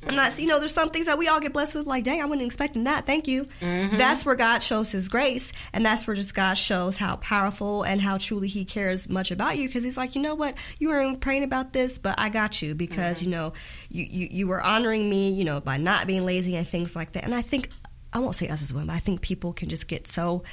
I'm 0.07 0.15
not, 0.15 0.39
you 0.39 0.47
know, 0.47 0.61
there's 0.61 0.73
some 0.73 0.91
things 0.91 1.07
that 1.07 1.19
we 1.19 1.27
all 1.27 1.41
get 1.41 1.53
blessed 1.53 1.75
with, 1.75 1.87
like, 1.87 2.05
dang, 2.05 2.23
I 2.23 2.25
wasn't 2.25 2.47
expecting 2.47 2.85
that. 2.85 3.05
Thank 3.05 3.27
you. 3.27 3.49
Mm-hmm. 3.61 3.97
That's 3.97 4.25
where 4.25 4.37
God 4.37 4.61
shows 4.61 4.93
his 4.93 5.09
grace. 5.09 5.53
And 5.73 5.85
that's 5.85 6.07
where 6.07 6.15
just 6.15 6.35
God 6.35 6.55
shows 6.55 6.97
how 6.97 7.17
powerful 7.17 7.83
and 7.83 8.01
how 8.01 8.19
truly 8.19 8.47
he 8.47 8.65
cares 8.65 9.09
much 9.09 9.33
about 9.33 9.59
you. 9.59 9.67
Because 9.67 9.83
he's 9.83 9.97
like, 9.97 10.15
you 10.15 10.23
know 10.23 10.37
what? 10.37 10.55
You 10.79 10.91
weren't 10.91 11.21
praying 11.21 11.43
about 11.43 11.73
this, 11.73 11.99
but 11.99 12.15
I 12.19 12.29
got 12.29 12.63
you 12.63 12.75
because, 12.75 13.19
mm-hmm. 13.19 13.25
you 13.31 13.37
know, 13.37 13.53
you, 13.89 14.05
you, 14.05 14.29
you 14.31 14.47
were 14.47 14.63
honoring 14.63 15.11
me, 15.11 15.31
you 15.31 15.45
know, 15.45 15.61
by 15.61 15.79
not 15.79 16.07
being 16.07 16.25
lazy 16.25 16.55
and 16.55 16.67
things 16.67 16.95
like 16.95 17.13
that. 17.13 17.25
And 17.25 17.35
I 17.35 17.43
think, 17.43 17.71
I 18.13 18.21
won't 18.21 18.37
say 18.37 18.49
us 18.49 18.63
as 18.63 18.73
women, 18.73 18.87
but 18.87 18.95
I 18.95 19.01
think 19.01 19.21
people 19.21 19.53
can 19.53 19.69
just 19.69 19.89
get 19.89 20.07
so 20.07 20.45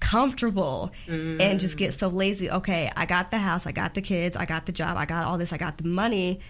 comfortable 0.00 0.92
and 1.08 1.60
just 1.60 1.76
get 1.76 1.94
so 1.94 2.08
lazy. 2.08 2.50
Okay, 2.50 2.90
I 2.94 3.06
got 3.06 3.30
the 3.30 3.38
house, 3.38 3.66
I 3.66 3.72
got 3.72 3.94
the 3.94 4.02
kids, 4.02 4.36
I 4.36 4.44
got 4.44 4.66
the 4.66 4.72
job, 4.72 4.96
I 4.96 5.06
got 5.06 5.24
all 5.24 5.38
this, 5.38 5.52
I 5.52 5.56
got 5.56 5.78
the 5.78 5.84
money. 5.84 6.40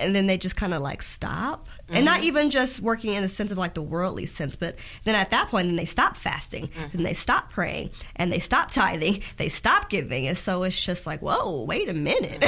And 0.00 0.14
then 0.16 0.26
they 0.26 0.38
just 0.38 0.56
kind 0.56 0.74
of 0.74 0.82
like 0.82 1.02
stop. 1.02 1.68
And 1.92 2.04
not 2.04 2.22
even 2.22 2.50
just 2.50 2.78
working 2.78 3.14
in 3.14 3.22
the 3.22 3.28
sense 3.28 3.50
of 3.50 3.58
like 3.58 3.74
the 3.74 3.82
worldly 3.82 4.24
sense, 4.24 4.54
but 4.54 4.76
then 5.02 5.16
at 5.16 5.30
that 5.30 5.48
point, 5.48 5.66
then 5.66 5.74
they 5.74 5.86
stop 5.86 6.16
fasting, 6.16 6.70
and 6.92 7.04
they 7.04 7.14
stop 7.14 7.50
praying, 7.50 7.90
and 8.14 8.32
they 8.32 8.38
stop 8.38 8.70
tithing, 8.70 9.24
they 9.38 9.48
stop 9.48 9.90
giving. 9.90 10.28
And 10.28 10.38
so 10.38 10.62
it's 10.62 10.80
just 10.80 11.04
like, 11.04 11.20
whoa, 11.20 11.64
wait 11.64 11.88
a 11.88 11.92
minute. 11.92 12.44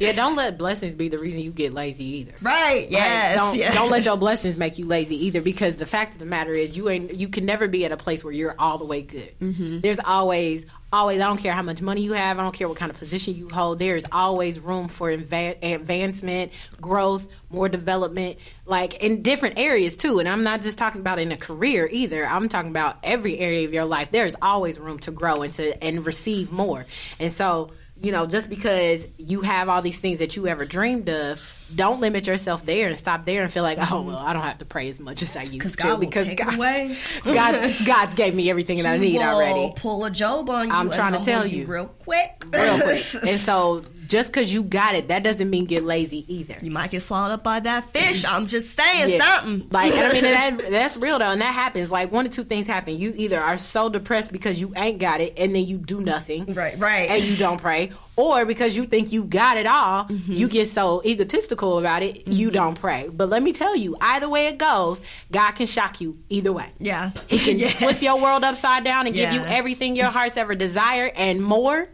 Yeah, 0.00 0.12
don't 0.12 0.34
let 0.34 0.56
blessings 0.58 0.94
be 0.94 1.08
the 1.08 1.18
reason 1.18 1.40
you 1.40 1.50
get 1.50 1.74
lazy 1.74 2.04
either. 2.04 2.32
right, 2.40 2.84
Like, 2.84 2.90
yes. 2.90 3.36
don't 3.36 3.56
yes. 3.56 3.74
don't 3.74 3.90
let 3.90 4.06
your 4.06 4.16
blessings 4.16 4.56
make 4.56 4.78
you 4.78 4.86
lazy 4.86 5.26
either 5.26 5.42
because 5.42 5.76
the 5.76 5.84
fact 5.84 6.14
of 6.14 6.18
the 6.18 6.24
matter 6.24 6.52
is 6.52 6.74
you 6.74 6.88
ain't 6.88 7.14
you 7.14 7.28
can 7.28 7.44
never 7.44 7.68
be 7.68 7.84
at 7.84 7.92
a 7.92 7.98
place 7.98 8.24
where 8.24 8.32
you're 8.32 8.54
all 8.58 8.78
the 8.78 8.86
way 8.86 9.02
good. 9.02 9.38
Mm-hmm. 9.40 9.80
There's 9.80 10.00
always 10.00 10.64
always 10.92 11.20
I 11.20 11.24
don't 11.26 11.38
care 11.38 11.52
how 11.52 11.62
much 11.62 11.82
money 11.82 12.02
you 12.02 12.12
have, 12.12 12.38
I 12.38 12.42
don't 12.42 12.54
care 12.54 12.68
what 12.68 12.76
kind 12.76 12.90
of 12.90 12.98
position 12.98 13.34
you 13.34 13.48
hold. 13.48 13.78
There 13.78 13.96
is 13.96 14.06
always 14.12 14.58
room 14.60 14.88
for 14.88 15.10
adva- 15.10 15.62
advancement, 15.62 16.52
growth, 16.80 17.26
more 17.50 17.68
development, 17.68 18.38
like 18.64 18.94
in 19.02 19.22
different 19.22 19.58
areas 19.58 19.96
too. 19.96 20.18
And 20.18 20.28
I'm 20.28 20.42
not 20.42 20.62
just 20.62 20.78
talking 20.78 21.00
about 21.00 21.18
in 21.18 21.32
a 21.32 21.36
career 21.36 21.88
either. 21.90 22.26
I'm 22.26 22.48
talking 22.48 22.70
about 22.70 22.98
every 23.02 23.38
area 23.38 23.66
of 23.66 23.74
your 23.74 23.84
life. 23.84 24.10
There's 24.10 24.36
always 24.40 24.78
room 24.78 24.98
to 25.00 25.10
grow 25.10 25.42
and 25.42 25.52
to 25.54 25.82
and 25.82 26.04
receive 26.04 26.52
more. 26.52 26.86
And 27.18 27.32
so 27.32 27.72
you 28.00 28.12
know, 28.12 28.26
just 28.26 28.50
because 28.50 29.06
you 29.16 29.40
have 29.40 29.68
all 29.68 29.80
these 29.80 29.98
things 29.98 30.18
that 30.18 30.36
you 30.36 30.46
ever 30.46 30.66
dreamed 30.66 31.08
of, 31.08 31.56
don't 31.74 32.00
limit 32.00 32.26
yourself 32.26 32.64
there 32.66 32.88
and 32.88 32.98
stop 32.98 33.24
there 33.24 33.42
and 33.42 33.50
feel 33.50 33.62
like, 33.62 33.78
oh 33.78 33.82
mm-hmm. 33.82 34.08
well, 34.08 34.18
I 34.18 34.32
don't 34.32 34.42
have 34.42 34.58
to 34.58 34.64
pray 34.64 34.88
as 34.90 35.00
much 35.00 35.22
as 35.22 35.34
I 35.34 35.42
used 35.42 35.78
to 35.78 35.82
God 35.82 35.90
will 35.92 35.98
because 35.98 36.26
God. 36.36 36.56
God, 37.24 37.74
God's 37.86 38.14
gave 38.14 38.34
me 38.34 38.50
everything 38.50 38.78
that 38.78 38.86
I 38.86 38.98
need 38.98 39.18
already, 39.18 39.72
Pull 39.76 40.04
a 40.04 40.10
Job 40.10 40.50
on 40.50 40.68
you. 40.68 40.74
I'm 40.74 40.90
trying 40.90 41.14
to 41.14 41.24
tell 41.24 41.46
you. 41.46 41.66
real 41.66 41.86
quick. 41.86 42.44
real 42.52 42.80
quick. 42.80 43.04
And 43.26 43.38
so, 43.40 43.82
just 44.06 44.32
because 44.32 44.52
you 44.52 44.62
got 44.62 44.94
it, 44.94 45.08
that 45.08 45.22
doesn't 45.22 45.48
mean 45.50 45.64
get 45.64 45.84
lazy 45.84 46.24
either. 46.32 46.56
you 46.62 46.70
might 46.70 46.90
get 46.90 47.02
swallowed 47.02 47.32
up 47.32 47.42
by 47.44 47.60
that 47.60 47.92
fish. 47.92 48.24
I'm 48.24 48.46
just 48.46 48.76
saying 48.76 49.10
Yeah. 49.10 49.40
something. 49.40 49.68
Like 49.70 49.92
I 49.94 50.12
mean, 50.12 50.22
that, 50.22 50.58
that's 50.70 50.96
real 50.96 51.18
though, 51.18 51.30
and 51.32 51.40
that 51.40 51.54
happens. 51.54 51.90
Like 51.90 52.12
one 52.12 52.26
or 52.26 52.30
two 52.30 52.44
things 52.44 52.66
happen. 52.66 52.96
You 52.96 53.12
either 53.16 53.40
are 53.40 53.56
so 53.56 53.88
depressed 53.88 54.32
because 54.32 54.60
you 54.60 54.72
ain't 54.76 54.98
got 54.98 55.20
it, 55.20 55.34
and 55.38 55.54
then 55.54 55.64
you 55.64 55.78
do 55.78 56.00
nothing, 56.00 56.52
Right, 56.54 56.78
right. 56.78 57.08
and 57.10 57.22
you 57.22 57.36
don't 57.36 57.60
pray, 57.60 57.92
or 58.16 58.44
because 58.46 58.76
you 58.76 58.84
think 58.86 59.12
you 59.12 59.24
got 59.24 59.56
it 59.56 59.66
all, 59.66 60.04
Mm-hmm. 60.04 60.32
you 60.32 60.48
get 60.48 60.68
so 60.68 61.02
egotistical 61.04 61.78
about 61.78 62.02
it, 62.02 62.26
you 62.28 62.50
don't 62.50 62.78
pray. 62.78 63.08
But 63.12 63.28
let 63.28 63.42
me 63.42 63.52
tell 63.52 63.74
you, 63.76 63.96
either 64.00 64.28
way 64.28 64.46
it 64.48 64.58
goes, 64.58 65.00
God 65.32 65.52
can 65.52 65.66
shock 65.66 66.00
you 66.00 66.18
either 66.28 66.52
way. 66.52 66.68
yeah. 66.78 67.10
He 67.28 67.38
can 67.38 67.58
Yes. 67.66 67.74
flip 67.74 68.00
your 68.02 68.20
world 68.20 68.44
upside 68.44 68.84
down 68.84 69.06
and 69.06 69.14
give 69.14 69.32
you 69.32 69.40
everything 69.42 69.96
your 69.96 70.06
heart's 70.10 70.36
ever 70.36 70.54
desired 70.54 71.12
and 71.16 71.42
more, 71.42 71.88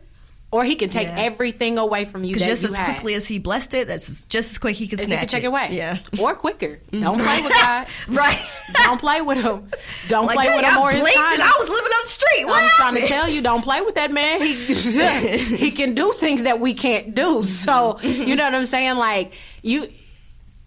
or 0.53 0.65
he 0.65 0.77
can 0.77 0.91
take 0.91 1.09
Yeah. 1.09 1.17
everything 1.17 1.79
away 1.79 2.05
from 2.05 2.25
you. 2.25 2.37
Just 2.37 2.63
you 2.63 2.69
as 2.69 2.77
had. 2.77 2.85
quickly 2.93 3.15
as 3.15 3.27
he 3.27 3.39
blessed 3.39 3.73
it, 3.73 3.89
that's 3.89 4.25
just 4.25 4.53
as 4.53 4.59
quick 4.59 4.77
he 4.77 4.87
can 4.87 4.99
snatch 4.99 5.09
you 5.11 5.17
can 5.17 5.29
take 5.29 5.45
it 5.45 5.47
away. 5.47 5.69
Yeah. 5.73 5.99
Or 6.19 6.35
quicker. 6.35 6.79
Mm-hmm. 6.93 7.01
Don't 7.01 7.19
play 7.19 7.41
with 7.43 7.53
God. 7.53 7.87
Right. 8.09 8.39
Don't 8.85 9.01
play 9.01 9.23
with 9.23 9.39
him. 9.39 9.71
Don't 10.09 10.27
Like, 10.27 10.37
play 10.37 10.45
dang, 10.47 10.57
with 10.57 10.65
him 10.67 10.79
I 10.79 10.81
or 10.83 10.91
his 10.93 11.03
time. 11.03 11.41
I 11.41 11.57
was 11.59 11.69
living 11.69 11.93
on 11.93 12.05
the 12.05 12.09
street. 12.11 12.45
What 12.45 12.63
I'm 12.63 12.71
trying 12.71 12.95
to 12.97 13.07
tell 13.09 13.29
you, 13.29 13.41
don't 13.43 13.63
play 13.63 13.81
with 13.81 13.95
that 13.95 14.13
man. 14.13 14.43
He 14.43 14.53
he 15.57 15.71
can 15.71 15.95
do 15.95 16.13
things 16.13 16.43
that 16.43 16.61
we 16.61 16.75
can't 16.75 17.15
do. 17.15 17.45
So 17.45 17.95
mm-hmm. 17.95 18.23
you 18.23 18.37
know 18.37 18.45
what 18.45 18.55
I'm 18.55 18.67
saying? 18.67 18.97
Like 18.97 19.33
you, 19.63 19.89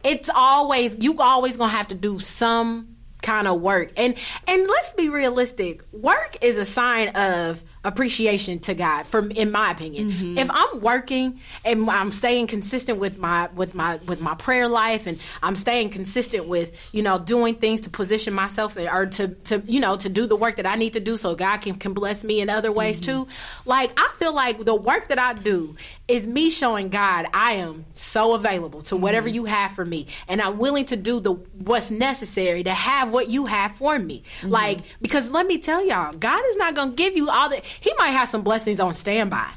it's 0.03 0.29
always 0.33 0.97
you 0.99 1.19
always 1.19 1.57
gonna 1.57 1.71
have 1.71 1.89
to 1.89 1.95
do 1.95 2.19
some 2.19 2.95
kind 3.21 3.47
of 3.47 3.59
work. 3.61 3.91
And 3.97 4.15
and 4.47 4.67
let's 4.67 4.93
be 4.93 5.09
realistic. 5.09 5.81
Work 5.91 6.37
is 6.41 6.57
a 6.57 6.65
sign 6.65 7.09
of 7.09 7.63
appreciation 7.85 8.59
to 8.59 8.73
God. 8.73 9.05
From 9.05 9.31
in 9.31 9.51
my 9.51 9.71
opinion, 9.71 10.11
mm-hmm. 10.11 10.37
if 10.37 10.49
I'm 10.49 10.81
working 10.81 11.39
and 11.63 11.89
I'm 11.89 12.11
staying 12.11 12.47
consistent 12.47 12.99
with 12.99 13.17
my 13.17 13.47
with 13.55 13.75
my 13.75 13.97
with 14.07 14.19
my 14.19 14.33
prayer 14.35 14.67
life, 14.67 15.07
and 15.07 15.19
I'm 15.41 15.55
staying 15.55 15.91
consistent 15.91 16.47
with 16.47 16.71
you 16.91 17.03
know 17.03 17.19
doing 17.19 17.55
things 17.55 17.81
to 17.81 17.89
position 17.89 18.33
myself 18.33 18.75
or 18.75 19.05
to 19.05 19.27
to 19.27 19.63
you 19.67 19.79
know 19.79 19.95
to 19.97 20.09
do 20.09 20.27
the 20.27 20.35
work 20.35 20.57
that 20.57 20.65
I 20.65 20.75
need 20.75 20.93
to 20.93 20.99
do, 20.99 21.15
so 21.15 21.35
God 21.35 21.57
can 21.57 21.75
can 21.75 21.93
bless 21.93 22.23
me 22.23 22.41
in 22.41 22.49
other 22.49 22.71
ways 22.71 22.99
mm-hmm. 22.99 23.23
too. 23.23 23.27
Like 23.65 23.91
I 23.97 24.11
feel 24.17 24.33
like 24.33 24.65
the 24.65 24.75
work 24.75 25.07
that 25.09 25.19
I 25.19 25.33
do 25.33 25.75
is 26.07 26.27
me 26.27 26.49
showing 26.49 26.89
God 26.89 27.27
I 27.33 27.53
am 27.53 27.85
so 27.93 28.33
available 28.33 28.81
to 28.83 28.97
whatever 28.97 29.27
mm-hmm. 29.27 29.35
you 29.35 29.45
have 29.45 29.71
for 29.71 29.85
me, 29.85 30.07
and 30.27 30.41
I'm 30.41 30.57
willing 30.57 30.85
to 30.85 30.95
do 30.95 31.19
the 31.19 31.33
what's 31.33 31.91
necessary 31.91 32.63
to 32.63 32.73
have 32.73 33.13
what 33.13 33.29
you 33.29 33.45
have 33.45 33.75
for 33.75 33.97
me. 33.99 34.23
Like 34.43 34.79
because 35.01 35.29
let 35.29 35.45
me 35.45 35.59
tell 35.59 35.85
y'all, 35.85 36.11
God 36.13 36.41
is 36.49 36.57
not 36.57 36.73
gonna 36.73 36.91
give 36.91 37.15
you 37.15 37.29
all 37.29 37.49
the. 37.49 37.61
He 37.79 37.93
might 37.97 38.09
have 38.09 38.29
some 38.29 38.41
blessings 38.43 38.79
on 38.79 38.93
standby, 38.93 39.49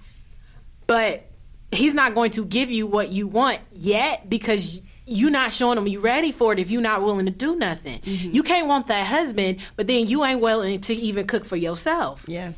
but 0.86 1.24
He's 1.70 1.92
not 1.92 2.14
going 2.14 2.30
to 2.32 2.44
give 2.44 2.70
you 2.70 2.86
what 2.86 3.10
you 3.10 3.26
want 3.26 3.60
yet 3.72 4.28
because. 4.28 4.82
You're 5.10 5.30
not 5.30 5.54
showing 5.54 5.78
him 5.78 5.86
you 5.86 6.00
ready 6.00 6.32
for 6.32 6.52
it 6.52 6.58
if 6.58 6.70
you're 6.70 6.82
not 6.82 7.00
willing 7.00 7.24
to 7.24 7.32
do 7.32 7.56
nothing. 7.56 7.98
Mm-hmm. 8.00 8.30
You 8.30 8.42
can't 8.42 8.68
want 8.68 8.88
that 8.88 9.06
husband, 9.06 9.60
but 9.74 9.86
then 9.86 10.06
you 10.06 10.22
ain't 10.22 10.42
willing 10.42 10.82
to 10.82 10.94
even 10.94 11.26
cook 11.26 11.46
for 11.46 11.56
yourself. 11.56 12.26
Yeah. 12.28 12.52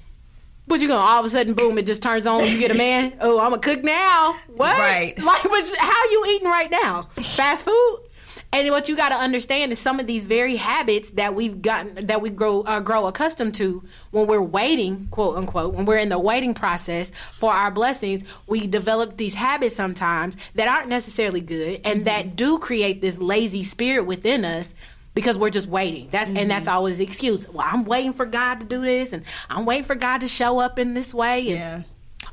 But 0.66 0.80
you're 0.80 0.88
gonna 0.88 1.00
all 1.00 1.20
of 1.20 1.26
a 1.26 1.30
sudden, 1.30 1.54
boom, 1.54 1.78
it 1.78 1.86
just 1.86 2.02
turns 2.02 2.26
on. 2.26 2.44
You 2.46 2.58
get 2.58 2.72
a 2.72 2.74
man. 2.88 3.16
Oh, 3.20 3.38
I'm 3.38 3.52
a 3.52 3.58
cook 3.58 3.84
now. 3.84 4.36
What? 4.48 4.76
Right. 4.76 5.16
Like, 5.16 5.42
but 5.44 5.72
how 5.78 6.04
you 6.10 6.24
eating 6.28 6.48
right 6.48 6.70
now? 6.70 7.02
Fast 7.36 7.66
food. 7.66 7.98
And 8.52 8.68
what 8.70 8.88
you 8.88 8.96
got 8.96 9.10
to 9.10 9.14
understand 9.14 9.70
is 9.70 9.78
some 9.78 10.00
of 10.00 10.08
these 10.08 10.24
very 10.24 10.56
habits 10.56 11.10
that 11.10 11.36
we've 11.36 11.62
gotten, 11.62 11.94
that 12.06 12.20
we 12.20 12.30
grow 12.30 12.62
uh, 12.62 12.80
grow 12.80 13.06
accustomed 13.06 13.54
to 13.56 13.84
when 14.10 14.26
we're 14.26 14.42
waiting, 14.42 15.06
quote 15.12 15.36
unquote, 15.36 15.74
when 15.74 15.86
we're 15.86 15.98
in 15.98 16.08
the 16.08 16.18
waiting 16.18 16.52
process 16.52 17.12
for 17.32 17.52
our 17.52 17.70
blessings. 17.70 18.24
We 18.48 18.66
develop 18.66 19.16
these 19.16 19.34
habits 19.34 19.76
sometimes 19.76 20.36
that 20.56 20.66
aren't 20.66 20.88
necessarily 20.88 21.40
good, 21.40 21.80
and 21.84 22.06
that 22.06 22.34
do 22.34 22.58
create 22.58 23.00
this 23.00 23.18
lazy 23.18 23.62
spirit 23.62 24.04
within 24.04 24.44
us 24.44 24.68
because 25.14 25.38
we're 25.38 25.50
just 25.50 25.68
waiting. 25.68 26.08
That's 26.10 26.30
and 26.30 26.50
that's 26.50 26.66
always 26.66 26.98
the 26.98 27.04
excuse. 27.04 27.48
Well, 27.48 27.64
I'm 27.68 27.84
waiting 27.84 28.14
for 28.14 28.26
God 28.26 28.60
to 28.60 28.66
do 28.66 28.80
this, 28.80 29.12
and 29.12 29.22
I'm 29.48 29.64
waiting 29.64 29.84
for 29.84 29.94
God 29.94 30.22
to 30.22 30.28
show 30.28 30.58
up 30.58 30.78
in 30.80 30.94
this 30.94 31.14
way. 31.14 31.50
And 31.50 31.58
Yeah. 31.58 31.82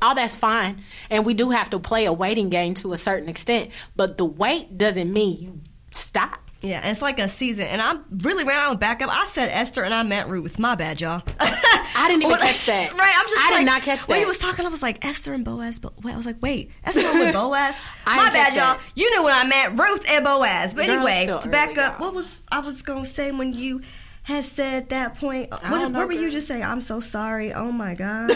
all 0.02 0.16
that's 0.16 0.36
fine, 0.36 0.82
and 1.12 1.28
we 1.28 1.36
do 1.36 1.52
have 1.52 1.70
to 1.70 1.80
play 1.80 2.06
a 2.06 2.14
waiting 2.14 2.50
game 2.50 2.74
to 2.76 2.94
a 2.94 2.98
certain 2.98 3.30
extent. 3.30 3.70
But 3.96 4.18
the 4.18 4.26
wait 4.26 4.80
doesn't 4.80 5.14
mean 5.14 5.38
you 5.40 5.60
stop. 5.98 6.40
Yeah, 6.62 6.80
and 6.82 6.90
it's 6.92 7.04
like 7.04 7.20
a 7.20 7.30
season, 7.30 7.66
and 7.68 7.80
I 7.80 7.98
really 8.10 8.44
ran 8.44 8.58
out 8.58 8.74
of 8.74 8.80
backup. 8.80 9.12
I 9.12 9.28
said 9.28 9.50
Esther, 9.50 9.84
and 9.84 9.94
I 9.94 10.02
meant 10.02 10.28
Ruth. 10.28 10.58
My 10.58 10.74
bad, 10.74 11.00
y'all. 11.00 11.22
I 11.40 12.08
didn't 12.08 12.24
even 12.24 12.30
Well, 12.32 12.40
catch 12.40 12.66
that. 12.66 12.94
Right, 12.98 13.14
I'm 13.16 13.30
just. 13.30 13.40
I 13.42 13.58
did 13.60 13.66
not 13.68 13.84
catch 13.84 14.00
that. 14.00 14.08
When 14.08 14.20
he 14.20 14.26
was 14.26 14.40
talking, 14.40 14.66
I 14.66 14.70
was 14.70 14.82
like 14.82 15.06
Esther 15.06 15.36
and 15.36 15.46
Boaz. 15.46 15.78
But 15.78 16.04
wait, 16.04 16.14
I 16.14 16.18
was 16.18 16.26
like, 16.26 16.42
wait, 16.42 16.72
Esther 16.84 17.02
and 17.02 17.32
Boaz. 17.34 17.76
My 18.08 18.32
bad, 18.32 18.54
y'all. 18.56 18.78
that. 18.78 18.82
You 18.96 19.08
knew 19.16 19.22
what 19.22 19.34
I 19.34 19.48
meant, 19.48 19.80
Ruth 19.80 20.04
and 20.10 20.26
Boaz. 20.26 20.74
But 20.74 20.88
Girl, 20.88 21.08
anyway, 21.08 21.40
to 21.44 21.48
back 21.50 21.78
up, 21.78 22.00
y'all. 22.00 22.08
what 22.08 22.16
was 22.16 22.42
I 22.52 22.60
was 22.60 22.82
gonna 22.82 23.06
say 23.06 23.32
when 23.32 23.54
you 23.54 23.82
had 24.24 24.44
said 24.46 24.90
that 24.90 25.16
point? 25.20 25.52
What, 25.52 25.62
know, 25.70 25.90
what 25.90 26.08
were 26.08 26.14
you 26.14 26.32
just 26.32 26.48
saying? 26.48 26.64
I'm 26.64 26.82
so 26.82 27.00
sorry. 27.02 27.54
Oh 27.54 27.72
my 27.72 27.94
god. 27.94 28.32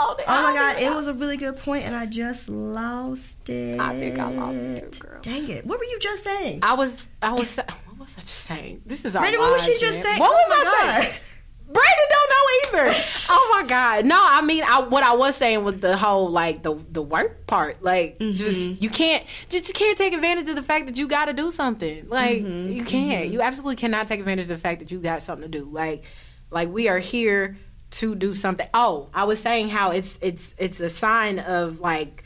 Oh, 0.00 0.42
my 0.42 0.54
god, 0.54 0.78
it 0.82 0.92
was 0.92 1.06
a 1.06 1.14
really 1.14 1.36
good 1.36 1.56
point, 1.56 1.84
and 1.84 1.94
I 1.96 2.06
just 2.06 2.48
lost 2.48 3.48
it. 3.48 3.78
I 3.80 3.98
think 3.98 4.18
I 4.18 4.30
lost 4.30 4.56
it 4.58 4.92
too, 4.92 4.98
girl. 5.00 5.18
Dang 5.22 5.48
it! 5.48 5.66
What 5.66 5.78
were 5.78 5.84
you 5.84 5.98
just 6.00 6.24
saying? 6.24 6.60
I 6.62 6.74
was. 6.74 7.08
I 7.22 7.32
was. 7.32 7.56
What 7.56 7.98
was 7.98 8.14
I 8.16 8.20
just 8.20 8.34
saying? 8.44 8.82
This 8.86 9.04
is 9.04 9.14
our. 9.16 9.22
Brandon, 9.22 9.40
what 9.40 9.52
was 9.52 9.64
she 9.64 9.72
just 9.78 9.94
man. 9.94 10.02
saying? 10.04 10.18
What 10.20 10.30
Oh 10.30 10.48
was 10.48 10.58
I 10.58 10.64
God. 10.64 11.02
saying? 11.02 11.20
Brandon 11.72 12.06
don't 12.10 12.30
know 12.30 12.80
either. 12.90 12.94
oh 13.30 13.58
my 13.60 13.68
god! 13.68 14.04
No, 14.04 14.18
I 14.20 14.42
mean, 14.42 14.64
I, 14.66 14.80
what 14.80 15.04
I 15.04 15.12
was 15.14 15.36
saying 15.36 15.62
was 15.62 15.80
the 15.80 15.96
whole 15.96 16.28
like 16.28 16.62
the 16.64 16.74
the 16.90 17.02
work 17.02 17.46
part. 17.46 17.82
Like, 17.82 18.18
Mm-hmm. 18.18 18.34
just 18.34 18.58
you 18.82 18.90
can't 18.90 19.24
just 19.48 19.68
you 19.68 19.74
can't 19.74 19.96
take 19.96 20.12
advantage 20.12 20.48
of 20.48 20.56
the 20.56 20.62
fact 20.64 20.86
that 20.86 20.96
you 20.98 21.06
got 21.06 21.26
to 21.26 21.32
do 21.32 21.50
something. 21.52 22.08
Like, 22.08 22.38
Mm-hmm. 22.42 22.72
you 22.72 22.84
can't. 22.84 23.28
You 23.30 23.40
absolutely 23.42 23.76
cannot 23.76 24.08
take 24.08 24.18
advantage 24.18 24.44
of 24.44 24.48
the 24.48 24.58
fact 24.58 24.80
that 24.80 24.90
you 24.90 24.98
got 24.98 25.22
something 25.22 25.50
to 25.50 25.58
do. 25.58 25.64
Like, 25.70 26.04
like 26.50 26.68
we 26.70 26.88
are 26.88 26.98
here 26.98 27.56
to 27.90 28.14
do 28.14 28.34
something. 28.34 28.68
Oh, 28.72 29.08
I 29.12 29.24
was 29.24 29.40
saying 29.40 29.68
how 29.68 29.90
it's 29.90 30.18
it's 30.20 30.54
it's 30.58 30.80
a 30.80 30.88
sign 30.90 31.38
of 31.40 31.80
like 31.80 32.24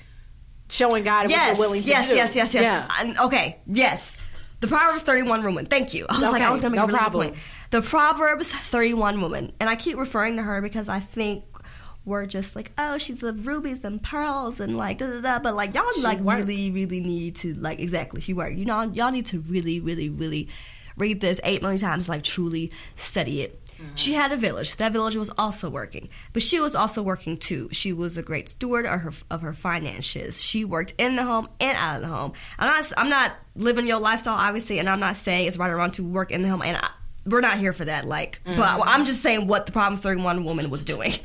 showing 0.68 1.04
God 1.04 1.22
what 1.22 1.30
yes, 1.30 1.50
you're 1.50 1.58
willing 1.58 1.82
to 1.82 1.88
yes, 1.88 2.08
do. 2.10 2.16
yes, 2.16 2.36
yes, 2.36 2.54
yes, 2.54 2.62
Yeah. 2.62 2.88
And- 3.00 3.18
okay, 3.18 3.60
yes. 3.66 4.16
The 4.60 4.68
Proverbs 4.68 5.02
31 5.02 5.44
woman. 5.44 5.66
Thank 5.66 5.92
you. 5.92 6.06
I 6.08 6.20
was 6.20 6.30
like, 6.30 6.42
I 6.42 6.50
was 6.50 6.60
going 6.62 6.72
to 6.72 6.76
make 6.76 6.78
no 6.78 6.84
a 6.84 6.86
really 6.86 6.98
good 6.98 7.02
problem. 7.02 7.28
point. 7.28 7.42
The 7.70 7.82
Proverbs 7.82 8.50
31 8.50 9.20
woman. 9.20 9.52
And 9.60 9.68
I 9.68 9.76
keep 9.76 9.98
referring 9.98 10.36
to 10.36 10.42
her 10.42 10.62
because 10.62 10.88
I 10.88 11.00
think 11.00 11.44
we're 12.06 12.26
just 12.26 12.54
like, 12.54 12.72
oh, 12.78 12.98
she's 12.98 13.18
the 13.18 13.32
rubies 13.32 13.84
and 13.84 14.02
pearls 14.02 14.60
and 14.60 14.76
like 14.76 14.98
da 14.98 15.06
da 15.06 15.20
da. 15.20 15.38
But 15.38 15.54
like 15.54 15.74
y'all 15.74 15.84
like 15.98 16.20
worked. 16.20 16.40
really, 16.40 16.70
really 16.70 17.00
need 17.00 17.36
to 17.36 17.54
like 17.54 17.80
exactly 17.80 18.20
she 18.20 18.32
worked. 18.32 18.56
You 18.56 18.64
know, 18.64 18.82
y'all 18.82 19.10
need 19.10 19.26
to 19.26 19.40
really, 19.40 19.80
really, 19.80 20.08
really 20.08 20.48
read 20.96 21.20
this 21.20 21.40
eight 21.44 21.62
million 21.62 21.80
times, 21.80 22.08
like 22.08 22.22
truly 22.22 22.70
study 22.96 23.42
it. 23.42 23.60
She 23.94 24.12
had 24.12 24.32
a 24.32 24.36
village. 24.36 24.76
That 24.76 24.92
village 24.92 25.16
was 25.16 25.30
also 25.38 25.70
working, 25.70 26.08
but 26.32 26.42
she 26.42 26.60
was 26.60 26.74
also 26.74 27.02
working 27.02 27.36
too. 27.36 27.68
She 27.72 27.92
was 27.92 28.16
a 28.16 28.22
great 28.22 28.48
steward 28.48 28.86
of 28.86 29.00
her 29.00 29.12
of 29.30 29.42
her 29.42 29.54
finances. 29.54 30.42
She 30.42 30.64
worked 30.64 30.94
in 30.98 31.16
the 31.16 31.24
home 31.24 31.48
and 31.60 31.76
out 31.76 31.96
of 31.96 32.02
the 32.02 32.08
home. 32.08 32.32
I'm 32.58 32.68
not 32.68 32.92
I'm 32.96 33.08
not 33.08 33.32
living 33.56 33.86
your 33.86 34.00
lifestyle 34.00 34.34
obviously, 34.34 34.78
and 34.78 34.88
I'm 34.88 35.00
not 35.00 35.16
saying 35.16 35.46
it's 35.48 35.56
right 35.56 35.70
or 35.70 35.76
wrong 35.76 35.92
to 35.92 36.04
work 36.04 36.30
in 36.30 36.42
the 36.42 36.48
home 36.48 36.62
and 36.62 36.78
we're 37.26 37.40
not 37.40 37.58
here 37.58 37.72
for 37.72 37.84
that. 37.84 38.06
Like, 38.06 38.40
mm-hmm. 38.44 38.58
but 38.58 38.82
I'm 38.86 39.06
just 39.06 39.22
saying 39.22 39.46
what 39.46 39.66
the 39.66 39.72
Proverbs 39.72 40.02
31 40.02 40.44
woman 40.44 40.70
was 40.70 40.84
doing. 40.84 41.14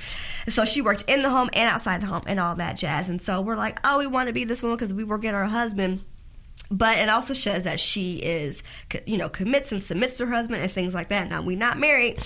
So 0.48 0.66
she 0.66 0.82
worked 0.82 1.04
in 1.08 1.22
the 1.22 1.30
home 1.30 1.52
and 1.54 1.70
outside 1.70 2.02
the 2.02 2.08
home 2.08 2.24
and 2.26 2.40
all 2.40 2.56
that 2.56 2.76
jazz. 2.76 3.08
And 3.08 3.22
so 3.22 3.40
we're 3.40 3.58
like, 3.58 3.80
oh, 3.84 4.00
we 4.00 4.08
want 4.08 4.28
to 4.28 4.34
be 4.34 4.46
this 4.46 4.64
woman 4.64 4.78
because 4.78 4.92
we 4.92 5.04
work 5.04 5.24
at 5.24 5.36
our 5.36 5.46
husband 5.46 6.04
but 6.72 6.98
it 6.98 7.10
also 7.10 7.34
shows 7.34 7.64
that 7.64 7.80
she 7.80 8.18
is 8.18 8.62
you 9.06 9.18
know 9.18 9.30
commits 9.30 9.72
and 9.72 9.82
submits 9.82 10.18
to 10.18 10.26
her 10.26 10.34
husband 10.34 10.62
and 10.62 10.72
things 10.72 10.94
like 10.94 11.10
that. 11.10 11.30
Now 11.30 11.42
we're 11.42 11.58
not 11.58 11.78
married 11.80 12.20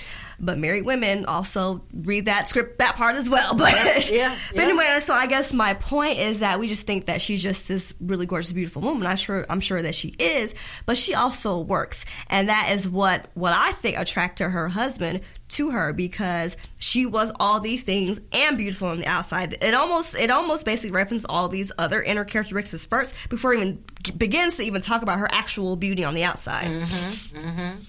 but 0.45 0.57
married 0.57 0.85
women 0.85 1.25
also 1.25 1.81
read 1.93 2.25
that 2.25 2.47
script 2.47 2.79
that 2.79 2.95
part 2.95 3.15
as 3.15 3.29
well 3.29 3.53
but 3.55 3.73
yeah, 3.73 4.00
yeah, 4.09 4.35
but 4.50 4.57
yeah. 4.57 4.62
anyway 4.63 5.00
so 5.03 5.13
i 5.13 5.25
guess 5.25 5.53
my 5.53 5.73
point 5.73 6.19
is 6.19 6.39
that 6.39 6.59
we 6.59 6.67
just 6.67 6.85
think 6.85 7.05
that 7.05 7.21
she's 7.21 7.41
just 7.41 7.67
this 7.67 7.93
really 8.00 8.25
gorgeous 8.25 8.51
beautiful 8.51 8.81
woman 8.81 9.07
i'm 9.07 9.17
sure 9.17 9.45
i'm 9.50 9.59
sure 9.62 9.81
that 9.81 9.95
she 9.95 10.09
is 10.19 10.53
but 10.85 10.97
she 10.97 11.13
also 11.13 11.59
works 11.59 12.05
and 12.27 12.50
that 12.50 12.69
is 12.71 12.88
what 12.88 13.27
what 13.33 13.53
i 13.53 13.71
think 13.73 13.97
attracted 13.97 14.50
her 14.50 14.67
husband 14.67 15.21
to 15.53 15.71
her 15.71 15.93
because 15.93 16.57
she 16.79 17.05
was 17.05 17.31
all 17.39 17.59
these 17.59 17.81
things 17.81 18.19
and 18.31 18.57
beautiful 18.57 18.89
on 18.89 19.00
the 19.00 19.05
outside. 19.05 19.57
It 19.62 19.73
almost 19.73 20.15
it 20.15 20.29
almost 20.29 20.65
basically 20.65 20.91
references 20.91 21.25
all 21.29 21.47
these 21.47 21.71
other 21.77 22.01
inner 22.01 22.25
characteristics 22.25 22.85
first 22.85 23.13
before 23.29 23.53
even 23.53 23.83
begins 24.17 24.57
to 24.57 24.63
even 24.63 24.81
talk 24.81 25.01
about 25.01 25.19
her 25.19 25.29
actual 25.31 25.75
beauty 25.75 26.03
on 26.03 26.15
the 26.15 26.23
outside. 26.23 26.67
Mm-hmm, 26.67 27.38
mm-hmm. 27.38 27.79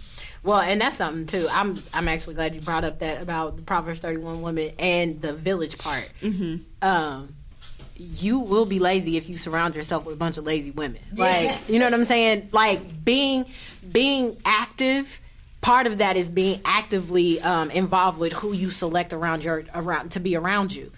Well, 0.45 0.61
and 0.61 0.81
that's 0.81 0.99
something 0.99 1.27
too. 1.27 1.49
I'm 1.51 1.83
I'm 1.93 2.07
actually 2.07 2.35
glad 2.35 2.55
you 2.55 2.61
brought 2.61 2.85
up 2.85 3.01
that 3.01 3.21
about 3.23 3.57
the 3.57 3.63
Proverbs 3.63 4.01
31 4.01 4.43
woman 4.43 4.73
and 4.79 5.21
the 5.21 5.33
village 5.33 5.79
part. 5.79 6.09
Mm-hmm. 6.23 6.57
Um, 6.87 7.35
you 7.97 8.41
will 8.41 8.67
be 8.67 8.79
lazy 8.79 9.17
if 9.17 9.29
you 9.29 9.39
surround 9.39 9.75
yourself 9.75 10.05
with 10.05 10.15
a 10.15 10.19
bunch 10.19 10.37
of 10.37 10.45
lazy 10.45 10.71
women. 10.71 11.01
Like, 11.15 11.69
you 11.69 11.79
know 11.79 11.87
what 11.87 11.95
I'm 11.95 12.05
saying? 12.05 12.51
Like 12.53 13.05
being 13.05 13.47
being 13.91 14.37
active 14.45 15.21
part 15.63 15.87
of 15.87 15.99
that 15.99 16.19
is 16.19 16.29
being 16.29 16.61
actively 16.67 17.41
um, 17.41 17.71
involved 17.71 18.19
with 18.19 18.35
who 18.35 18.53
you 18.53 18.69
select 18.69 19.15
around 19.15 19.43
your 19.43 19.65
around 19.75 20.11
to 20.11 20.21
be 20.21 20.37
around 20.37 20.75
you 20.75 20.93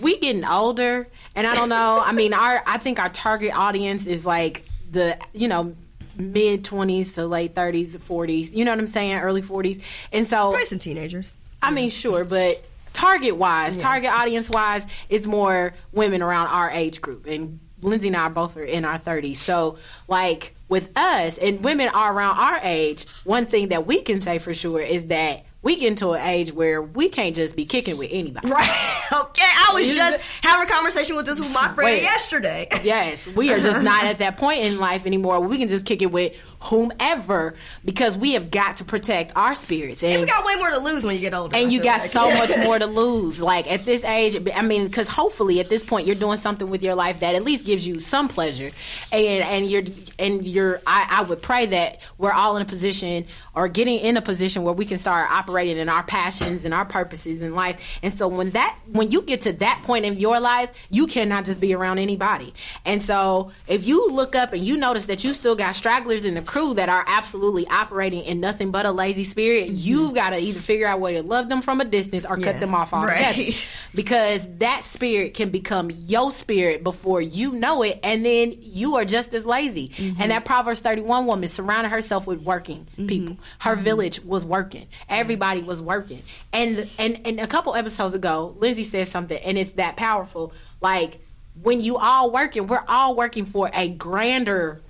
we 0.00 0.18
getting 0.18 0.44
older 0.44 1.08
and 1.34 1.46
i 1.46 1.54
don't 1.54 1.68
know 1.68 2.00
i 2.04 2.12
mean 2.12 2.32
our 2.32 2.62
i 2.66 2.78
think 2.78 2.98
our 2.98 3.08
target 3.08 3.52
audience 3.56 4.06
is 4.06 4.24
like 4.26 4.64
the 4.90 5.18
you 5.32 5.48
know 5.48 5.74
mid 6.18 6.64
20s 6.64 7.14
to 7.14 7.26
late 7.26 7.54
30s 7.54 7.96
40s 7.98 8.52
you 8.52 8.64
know 8.64 8.72
what 8.72 8.80
i'm 8.80 8.86
saying? 8.86 9.18
Early 9.18 9.42
40s 9.42 9.82
and 10.12 10.26
so 10.26 10.50
probably 10.50 10.66
some 10.66 10.78
teenagers. 10.78 11.30
I 11.62 11.70
mean 11.70 11.90
sure 11.90 12.24
but 12.24 12.64
target 12.92 13.36
wise 13.36 13.76
yeah. 13.76 13.82
target 13.82 14.10
audience 14.10 14.48
wise 14.50 14.84
it's 15.08 15.26
more 15.26 15.74
women 15.92 16.22
around 16.22 16.48
our 16.48 16.70
age 16.70 17.00
group. 17.00 17.26
And 17.26 17.60
lindsay 17.82 18.08
and 18.08 18.16
i 18.16 18.28
both 18.28 18.56
are 18.56 18.64
in 18.64 18.84
our 18.86 18.98
30s 18.98 19.36
so 19.36 19.76
like 20.08 20.56
with 20.68 20.96
us 20.96 21.38
and 21.38 21.62
women 21.62 21.88
are 21.88 22.12
around 22.12 22.38
our 22.38 22.58
age, 22.62 23.06
one 23.24 23.46
thing 23.46 23.68
that 23.68 23.86
we 23.86 24.02
can 24.02 24.20
say 24.20 24.38
for 24.38 24.52
sure 24.52 24.80
is 24.80 25.06
that 25.06 25.44
we 25.66 25.74
get 25.74 25.88
into 25.88 26.12
an 26.12 26.24
age 26.24 26.52
where 26.52 26.80
we 26.80 27.08
can't 27.08 27.34
just 27.34 27.56
be 27.56 27.64
kicking 27.64 27.96
with 27.96 28.10
anybody. 28.12 28.48
Right. 28.48 28.70
okay. 29.12 29.42
I 29.42 29.72
was 29.74 29.92
just 29.92 30.20
having 30.44 30.68
a 30.68 30.72
conversation 30.72 31.16
with 31.16 31.26
this 31.26 31.40
with 31.40 31.52
my 31.52 31.74
friend 31.74 31.90
Wait. 31.90 32.02
yesterday. 32.02 32.68
yes. 32.84 33.26
We 33.26 33.52
are 33.52 33.58
just 33.58 33.82
not 33.82 34.04
at 34.04 34.18
that 34.18 34.36
point 34.36 34.60
in 34.60 34.78
life 34.78 35.06
anymore. 35.06 35.40
We 35.40 35.58
can 35.58 35.68
just 35.68 35.84
kick 35.84 36.02
it 36.02 36.12
with 36.12 36.40
whomever 36.60 37.54
because 37.84 38.16
we 38.16 38.32
have 38.32 38.50
got 38.50 38.78
to 38.78 38.84
protect 38.84 39.36
our 39.36 39.54
spirits. 39.54 40.02
And, 40.02 40.12
and 40.12 40.20
we 40.22 40.26
got 40.26 40.44
way 40.44 40.56
more 40.56 40.70
to 40.70 40.78
lose 40.78 41.04
when 41.04 41.14
you 41.14 41.20
get 41.20 41.34
older. 41.34 41.56
And 41.56 41.72
you 41.72 41.82
got 41.82 42.00
like. 42.00 42.10
so 42.10 42.30
much 42.34 42.56
more 42.58 42.78
to 42.78 42.86
lose. 42.86 43.40
Like 43.40 43.70
at 43.70 43.84
this 43.84 44.04
age, 44.04 44.36
I 44.54 44.62
mean, 44.62 44.86
because 44.86 45.08
hopefully 45.08 45.60
at 45.60 45.68
this 45.68 45.84
point 45.84 46.06
you're 46.06 46.16
doing 46.16 46.38
something 46.38 46.68
with 46.68 46.82
your 46.82 46.94
life 46.94 47.20
that 47.20 47.34
at 47.34 47.44
least 47.44 47.64
gives 47.64 47.86
you 47.86 48.00
some 48.00 48.28
pleasure, 48.28 48.70
and 49.12 49.44
and 49.44 49.70
you're 49.70 49.82
and 50.18 50.46
you're. 50.46 50.80
I, 50.86 51.06
I 51.10 51.22
would 51.22 51.42
pray 51.42 51.66
that 51.66 52.00
we're 52.18 52.32
all 52.32 52.56
in 52.56 52.62
a 52.62 52.66
position 52.66 53.26
or 53.54 53.68
getting 53.68 53.98
in 54.00 54.16
a 54.16 54.22
position 54.22 54.62
where 54.62 54.74
we 54.74 54.84
can 54.84 54.98
start 54.98 55.30
operating 55.30 55.78
in 55.78 55.88
our 55.88 56.02
passions 56.02 56.64
and 56.64 56.72
our 56.72 56.84
purposes 56.84 57.42
in 57.42 57.54
life. 57.54 57.82
And 58.02 58.12
so 58.12 58.28
when 58.28 58.50
that 58.50 58.78
when 58.92 59.10
you 59.10 59.22
get 59.22 59.42
to 59.42 59.52
that 59.54 59.82
point 59.84 60.04
in 60.04 60.18
your 60.18 60.40
life, 60.40 60.70
you 60.90 61.06
cannot 61.06 61.44
just 61.44 61.60
be 61.60 61.74
around 61.74 61.98
anybody. 61.98 62.54
And 62.84 63.02
so 63.02 63.52
if 63.66 63.86
you 63.86 64.08
look 64.10 64.34
up 64.34 64.52
and 64.52 64.64
you 64.64 64.76
notice 64.76 65.06
that 65.06 65.24
you 65.24 65.34
still 65.34 65.56
got 65.56 65.74
stragglers 65.74 66.24
in 66.24 66.34
the 66.34 66.42
crew 66.46 66.74
that 66.74 66.88
are 66.88 67.04
absolutely 67.06 67.66
operating 67.68 68.22
in 68.22 68.40
nothing 68.40 68.70
but 68.70 68.86
a 68.86 68.90
lazy 68.90 69.24
spirit, 69.24 69.66
mm-hmm. 69.66 69.76
you've 69.76 70.14
got 70.14 70.30
to 70.30 70.38
either 70.38 70.60
figure 70.60 70.86
out 70.86 70.96
a 70.96 71.00
way 71.00 71.14
to 71.14 71.22
love 71.22 71.48
them 71.48 71.62
from 71.62 71.80
a 71.80 71.84
distance 71.84 72.24
or 72.24 72.38
yeah, 72.38 72.52
cut 72.52 72.60
them 72.60 72.74
off 72.74 72.92
altogether. 72.92 73.22
Right. 73.22 73.68
Because 73.94 74.46
that 74.58 74.84
spirit 74.84 75.32
can 75.32 75.48
become 75.48 75.90
your 75.90 76.30
spirit 76.30 76.84
before 76.84 77.22
you 77.22 77.52
know 77.52 77.82
it, 77.82 77.98
and 78.02 78.26
then 78.26 78.54
you 78.60 78.96
are 78.96 79.06
just 79.06 79.32
as 79.32 79.46
lazy. 79.46 79.88
Mm-hmm. 79.88 80.20
And 80.20 80.30
that 80.32 80.44
Proverbs 80.44 80.80
31 80.80 81.24
woman 81.24 81.48
surrounded 81.48 81.88
herself 81.88 82.26
with 82.26 82.40
working 82.42 82.86
mm-hmm. 82.92 83.06
people. 83.06 83.36
Her 83.58 83.74
mm-hmm. 83.74 83.84
village 83.84 84.22
was 84.22 84.44
working. 84.44 84.86
Everybody 85.08 85.62
was 85.62 85.80
working. 85.80 86.22
And, 86.52 86.90
and, 86.98 87.20
and 87.24 87.40
a 87.40 87.46
couple 87.46 87.74
episodes 87.74 88.12
ago, 88.12 88.54
Lindsay 88.58 88.84
said 88.84 89.08
something, 89.08 89.38
and 89.38 89.56
it's 89.56 89.72
that 89.72 89.96
powerful. 89.96 90.52
Like, 90.82 91.20
when 91.62 91.80
you 91.80 91.96
all 91.96 92.30
working, 92.30 92.66
we're 92.66 92.84
all 92.86 93.14
working 93.14 93.46
for 93.46 93.70
a 93.72 93.88
grander 93.88 94.82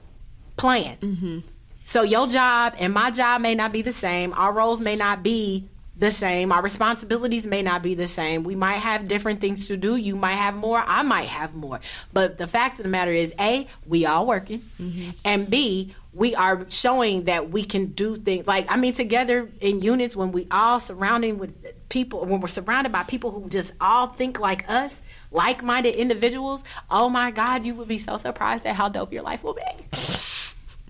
plan. 0.56 0.96
Mm-hmm. 0.98 1.38
So 1.84 2.02
your 2.02 2.26
job 2.26 2.74
and 2.78 2.92
my 2.92 3.10
job 3.10 3.40
may 3.40 3.54
not 3.54 3.72
be 3.72 3.82
the 3.82 3.92
same. 3.92 4.32
Our 4.32 4.52
roles 4.52 4.80
may 4.80 4.96
not 4.96 5.22
be 5.22 5.68
the 5.96 6.10
same. 6.10 6.52
Our 6.52 6.62
responsibilities 6.62 7.46
may 7.46 7.62
not 7.62 7.82
be 7.82 7.94
the 7.94 8.08
same. 8.08 8.44
We 8.44 8.54
might 8.54 8.74
have 8.74 9.08
different 9.08 9.40
things 9.40 9.68
to 9.68 9.76
do. 9.76 9.96
You 9.96 10.16
might 10.16 10.32
have 10.32 10.54
more. 10.54 10.82
I 10.84 11.02
might 11.02 11.28
have 11.28 11.54
more. 11.54 11.80
But 12.12 12.38
the 12.38 12.46
fact 12.46 12.78
of 12.78 12.82
the 12.82 12.90
matter 12.90 13.12
is, 13.12 13.32
A, 13.40 13.66
we 13.86 14.04
all 14.04 14.26
working. 14.26 14.60
Mm-hmm. 14.80 15.10
And 15.24 15.48
B, 15.48 15.94
we 16.12 16.34
are 16.34 16.66
showing 16.68 17.24
that 17.24 17.50
we 17.50 17.64
can 17.64 17.86
do 17.86 18.16
things 18.16 18.46
like, 18.46 18.70
I 18.70 18.76
mean, 18.76 18.92
together 18.92 19.48
in 19.60 19.80
units 19.80 20.16
when 20.16 20.32
we 20.32 20.46
all 20.50 20.80
surrounding 20.80 21.38
with 21.38 21.54
people, 21.88 22.24
when 22.24 22.40
we're 22.40 22.48
surrounded 22.48 22.92
by 22.92 23.04
people 23.04 23.30
who 23.30 23.48
just 23.48 23.72
all 23.80 24.08
think 24.08 24.40
like 24.40 24.68
us, 24.68 25.00
like 25.36 25.62
minded 25.62 25.94
individuals, 25.94 26.64
oh 26.90 27.08
my 27.08 27.30
God, 27.30 27.64
you 27.64 27.74
would 27.74 27.88
be 27.88 27.98
so 27.98 28.16
surprised 28.16 28.66
at 28.66 28.74
how 28.74 28.88
dope 28.88 29.12
your 29.12 29.22
life 29.22 29.44
will 29.44 29.54
be. 29.54 29.62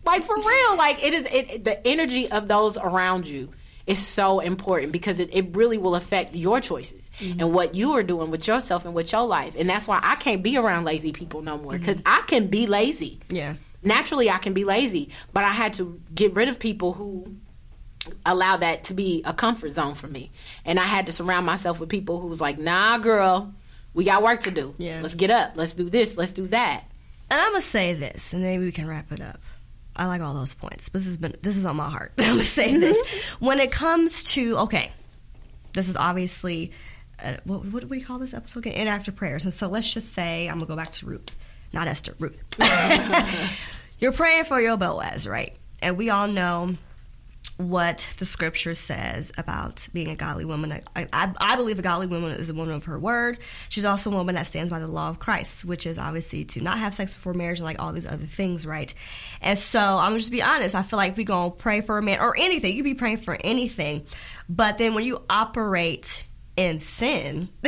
Like 0.04 0.22
for 0.22 0.36
real, 0.36 0.76
like 0.76 1.02
it 1.02 1.12
is. 1.12 1.26
It, 1.30 1.64
the 1.64 1.84
energy 1.86 2.30
of 2.30 2.46
those 2.46 2.78
around 2.78 3.26
you 3.26 3.52
is 3.88 3.98
so 3.98 4.38
important 4.40 4.92
because 4.92 5.18
it, 5.18 5.30
it 5.32 5.56
really 5.56 5.78
will 5.78 5.96
affect 5.96 6.34
your 6.34 6.60
choices 6.60 7.10
mm-hmm. 7.18 7.40
and 7.40 7.52
what 7.52 7.74
you 7.74 7.92
are 7.92 8.04
doing 8.04 8.30
with 8.30 8.46
yourself 8.46 8.84
and 8.84 8.94
with 8.94 9.10
your 9.12 9.26
life. 9.26 9.54
And 9.58 9.68
that's 9.68 9.88
why 9.88 9.98
I 10.02 10.14
can't 10.16 10.42
be 10.42 10.56
around 10.56 10.84
lazy 10.84 11.12
people 11.12 11.42
no 11.42 11.58
more 11.58 11.76
because 11.76 11.96
mm-hmm. 11.98 12.22
I 12.22 12.24
can 12.26 12.46
be 12.46 12.68
lazy. 12.68 13.18
Yeah, 13.28 13.54
naturally 13.82 14.30
I 14.30 14.38
can 14.38 14.54
be 14.54 14.64
lazy, 14.64 15.10
but 15.32 15.42
I 15.42 15.50
had 15.50 15.74
to 15.74 16.00
get 16.14 16.34
rid 16.34 16.48
of 16.48 16.60
people 16.60 16.92
who 16.92 17.36
allow 18.24 18.56
that 18.56 18.84
to 18.84 18.94
be 18.94 19.22
a 19.24 19.32
comfort 19.32 19.72
zone 19.72 19.96
for 19.96 20.06
me. 20.06 20.30
And 20.64 20.78
I 20.78 20.84
had 20.84 21.06
to 21.06 21.12
surround 21.12 21.46
myself 21.46 21.80
with 21.80 21.88
people 21.88 22.20
who 22.20 22.28
was 22.28 22.40
like, 22.40 22.58
"Nah, 22.60 22.98
girl, 22.98 23.52
we 23.96 24.04
got 24.04 24.22
work 24.22 24.40
to 24.42 24.50
do. 24.52 24.74
Yeah. 24.78 25.00
Let's 25.02 25.16
get 25.16 25.30
up. 25.30 25.52
Let's 25.56 25.74
do 25.74 25.90
this. 25.90 26.16
Let's 26.16 26.32
do 26.32 26.46
that." 26.48 26.84
And 27.28 27.40
I'm 27.40 27.52
gonna 27.52 27.62
say 27.62 27.94
this, 27.94 28.32
and 28.32 28.42
maybe 28.42 28.64
we 28.64 28.70
can 28.70 28.86
wrap 28.86 29.10
it 29.10 29.20
up. 29.20 29.40
I 29.96 30.06
like 30.06 30.20
all 30.20 30.34
those 30.34 30.54
points. 30.54 30.90
This 30.90 31.06
has 31.06 31.16
been 31.16 31.34
this 31.42 31.56
is 31.56 31.64
on 31.66 31.76
my 31.76 31.90
heart. 31.90 32.12
I'm 32.18 32.34
gonna 32.34 32.44
say 32.44 32.76
this 32.76 33.24
when 33.40 33.58
it 33.58 33.72
comes 33.72 34.22
to 34.34 34.58
okay, 34.58 34.92
this 35.72 35.88
is 35.88 35.96
obviously 35.96 36.70
uh, 37.24 37.38
what, 37.44 37.64
what, 37.64 37.80
do 37.80 37.86
we 37.86 38.02
call 38.02 38.18
this 38.18 38.34
episode 38.34 38.60
again? 38.60 38.74
Inactive 38.74 39.16
prayers, 39.16 39.44
and 39.44 39.54
so 39.54 39.66
let's 39.66 39.90
just 39.90 40.14
say 40.14 40.46
I'm 40.46 40.56
gonna 40.56 40.66
go 40.66 40.76
back 40.76 40.92
to 40.92 41.06
Ruth, 41.06 41.30
not 41.72 41.88
Esther, 41.88 42.14
Ruth. 42.18 42.36
You're 43.98 44.12
praying 44.12 44.44
for 44.44 44.60
your 44.60 44.76
Boaz, 44.76 45.26
right? 45.26 45.56
And 45.80 45.96
we 45.96 46.10
all 46.10 46.28
know 46.28 46.76
what 47.56 48.06
the 48.18 48.26
scripture 48.26 48.74
says 48.74 49.32
about 49.38 49.88
being 49.92 50.08
a 50.08 50.16
godly 50.16 50.44
woman. 50.44 50.72
I, 50.72 51.08
I, 51.12 51.32
I, 51.40 51.56
believe 51.56 51.78
a 51.78 51.82
godly 51.82 52.06
woman 52.06 52.32
is 52.32 52.50
a 52.50 52.54
woman 52.54 52.74
of 52.74 52.84
her 52.84 52.98
word. 52.98 53.38
She's 53.70 53.86
also 53.86 54.10
a 54.10 54.14
woman 54.14 54.34
that 54.34 54.46
stands 54.46 54.70
by 54.70 54.78
the 54.78 54.86
law 54.86 55.08
of 55.08 55.18
Christ, 55.18 55.64
which 55.64 55.86
is 55.86 55.98
obviously 55.98 56.44
to 56.44 56.60
not 56.60 56.78
have 56.78 56.92
sex 56.92 57.14
before 57.14 57.32
marriage 57.32 57.58
and 57.58 57.64
like 57.64 57.80
all 57.80 57.92
these 57.92 58.06
other 58.06 58.26
things, 58.26 58.66
right? 58.66 58.92
And 59.40 59.58
so 59.58 59.80
I'm 59.80 60.18
just 60.18 60.30
be 60.30 60.42
honest. 60.42 60.74
I 60.74 60.82
feel 60.82 60.98
like 60.98 61.16
we 61.16 61.24
gonna 61.24 61.50
pray 61.50 61.80
for 61.80 61.96
a 61.96 62.02
man 62.02 62.20
or 62.20 62.36
anything. 62.36 62.76
You 62.76 62.82
be 62.82 62.94
praying 62.94 63.18
for 63.18 63.38
anything, 63.42 64.04
but 64.48 64.76
then 64.76 64.92
when 64.92 65.04
you 65.04 65.22
operate 65.30 66.26
in 66.56 66.78
sin. 66.78 67.48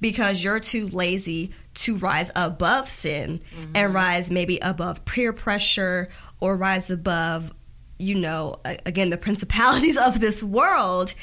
because 0.00 0.42
you're 0.42 0.60
too 0.60 0.88
lazy 0.88 1.52
to 1.74 1.96
rise 1.96 2.30
above 2.34 2.88
sin 2.88 3.38
mm-hmm. 3.54 3.72
and 3.74 3.92
rise 3.92 4.30
maybe 4.30 4.58
above 4.58 5.04
peer 5.04 5.30
pressure 5.32 6.08
or 6.40 6.56
rise 6.56 6.90
above 6.90 7.52
you 8.00 8.14
know, 8.14 8.56
again, 8.64 9.10
the 9.10 9.16
principalities 9.16 9.96
of 9.96 10.20
this 10.20 10.42
world, 10.42 11.14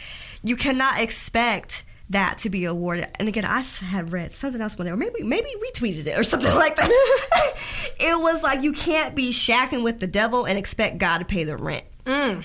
you 0.43 0.55
cannot 0.55 0.99
expect 0.99 1.83
that 2.09 2.37
to 2.39 2.49
be 2.49 2.65
awarded. 2.65 3.07
And 3.19 3.27
again, 3.27 3.45
I 3.45 3.61
had 3.61 4.13
read 4.13 4.31
something 4.31 4.61
else 4.61 4.77
one 4.77 4.85
day, 4.85 4.93
or 4.93 4.97
maybe 4.97 5.23
maybe 5.23 5.49
we 5.59 5.71
tweeted 5.71 6.07
it 6.07 6.17
or 6.17 6.23
something 6.23 6.53
like 6.53 6.75
that. 6.77 6.89
it 7.99 8.19
was 8.19 8.43
like 8.43 8.61
you 8.61 8.71
can't 8.71 9.13
be 9.13 9.31
shacking 9.31 9.83
with 9.83 9.99
the 9.99 10.07
devil 10.07 10.45
and 10.45 10.57
expect 10.57 10.99
God 10.99 11.17
to 11.17 11.25
pay 11.25 11.43
the 11.43 11.57
rent. 11.57 11.85
Mm. 12.05 12.43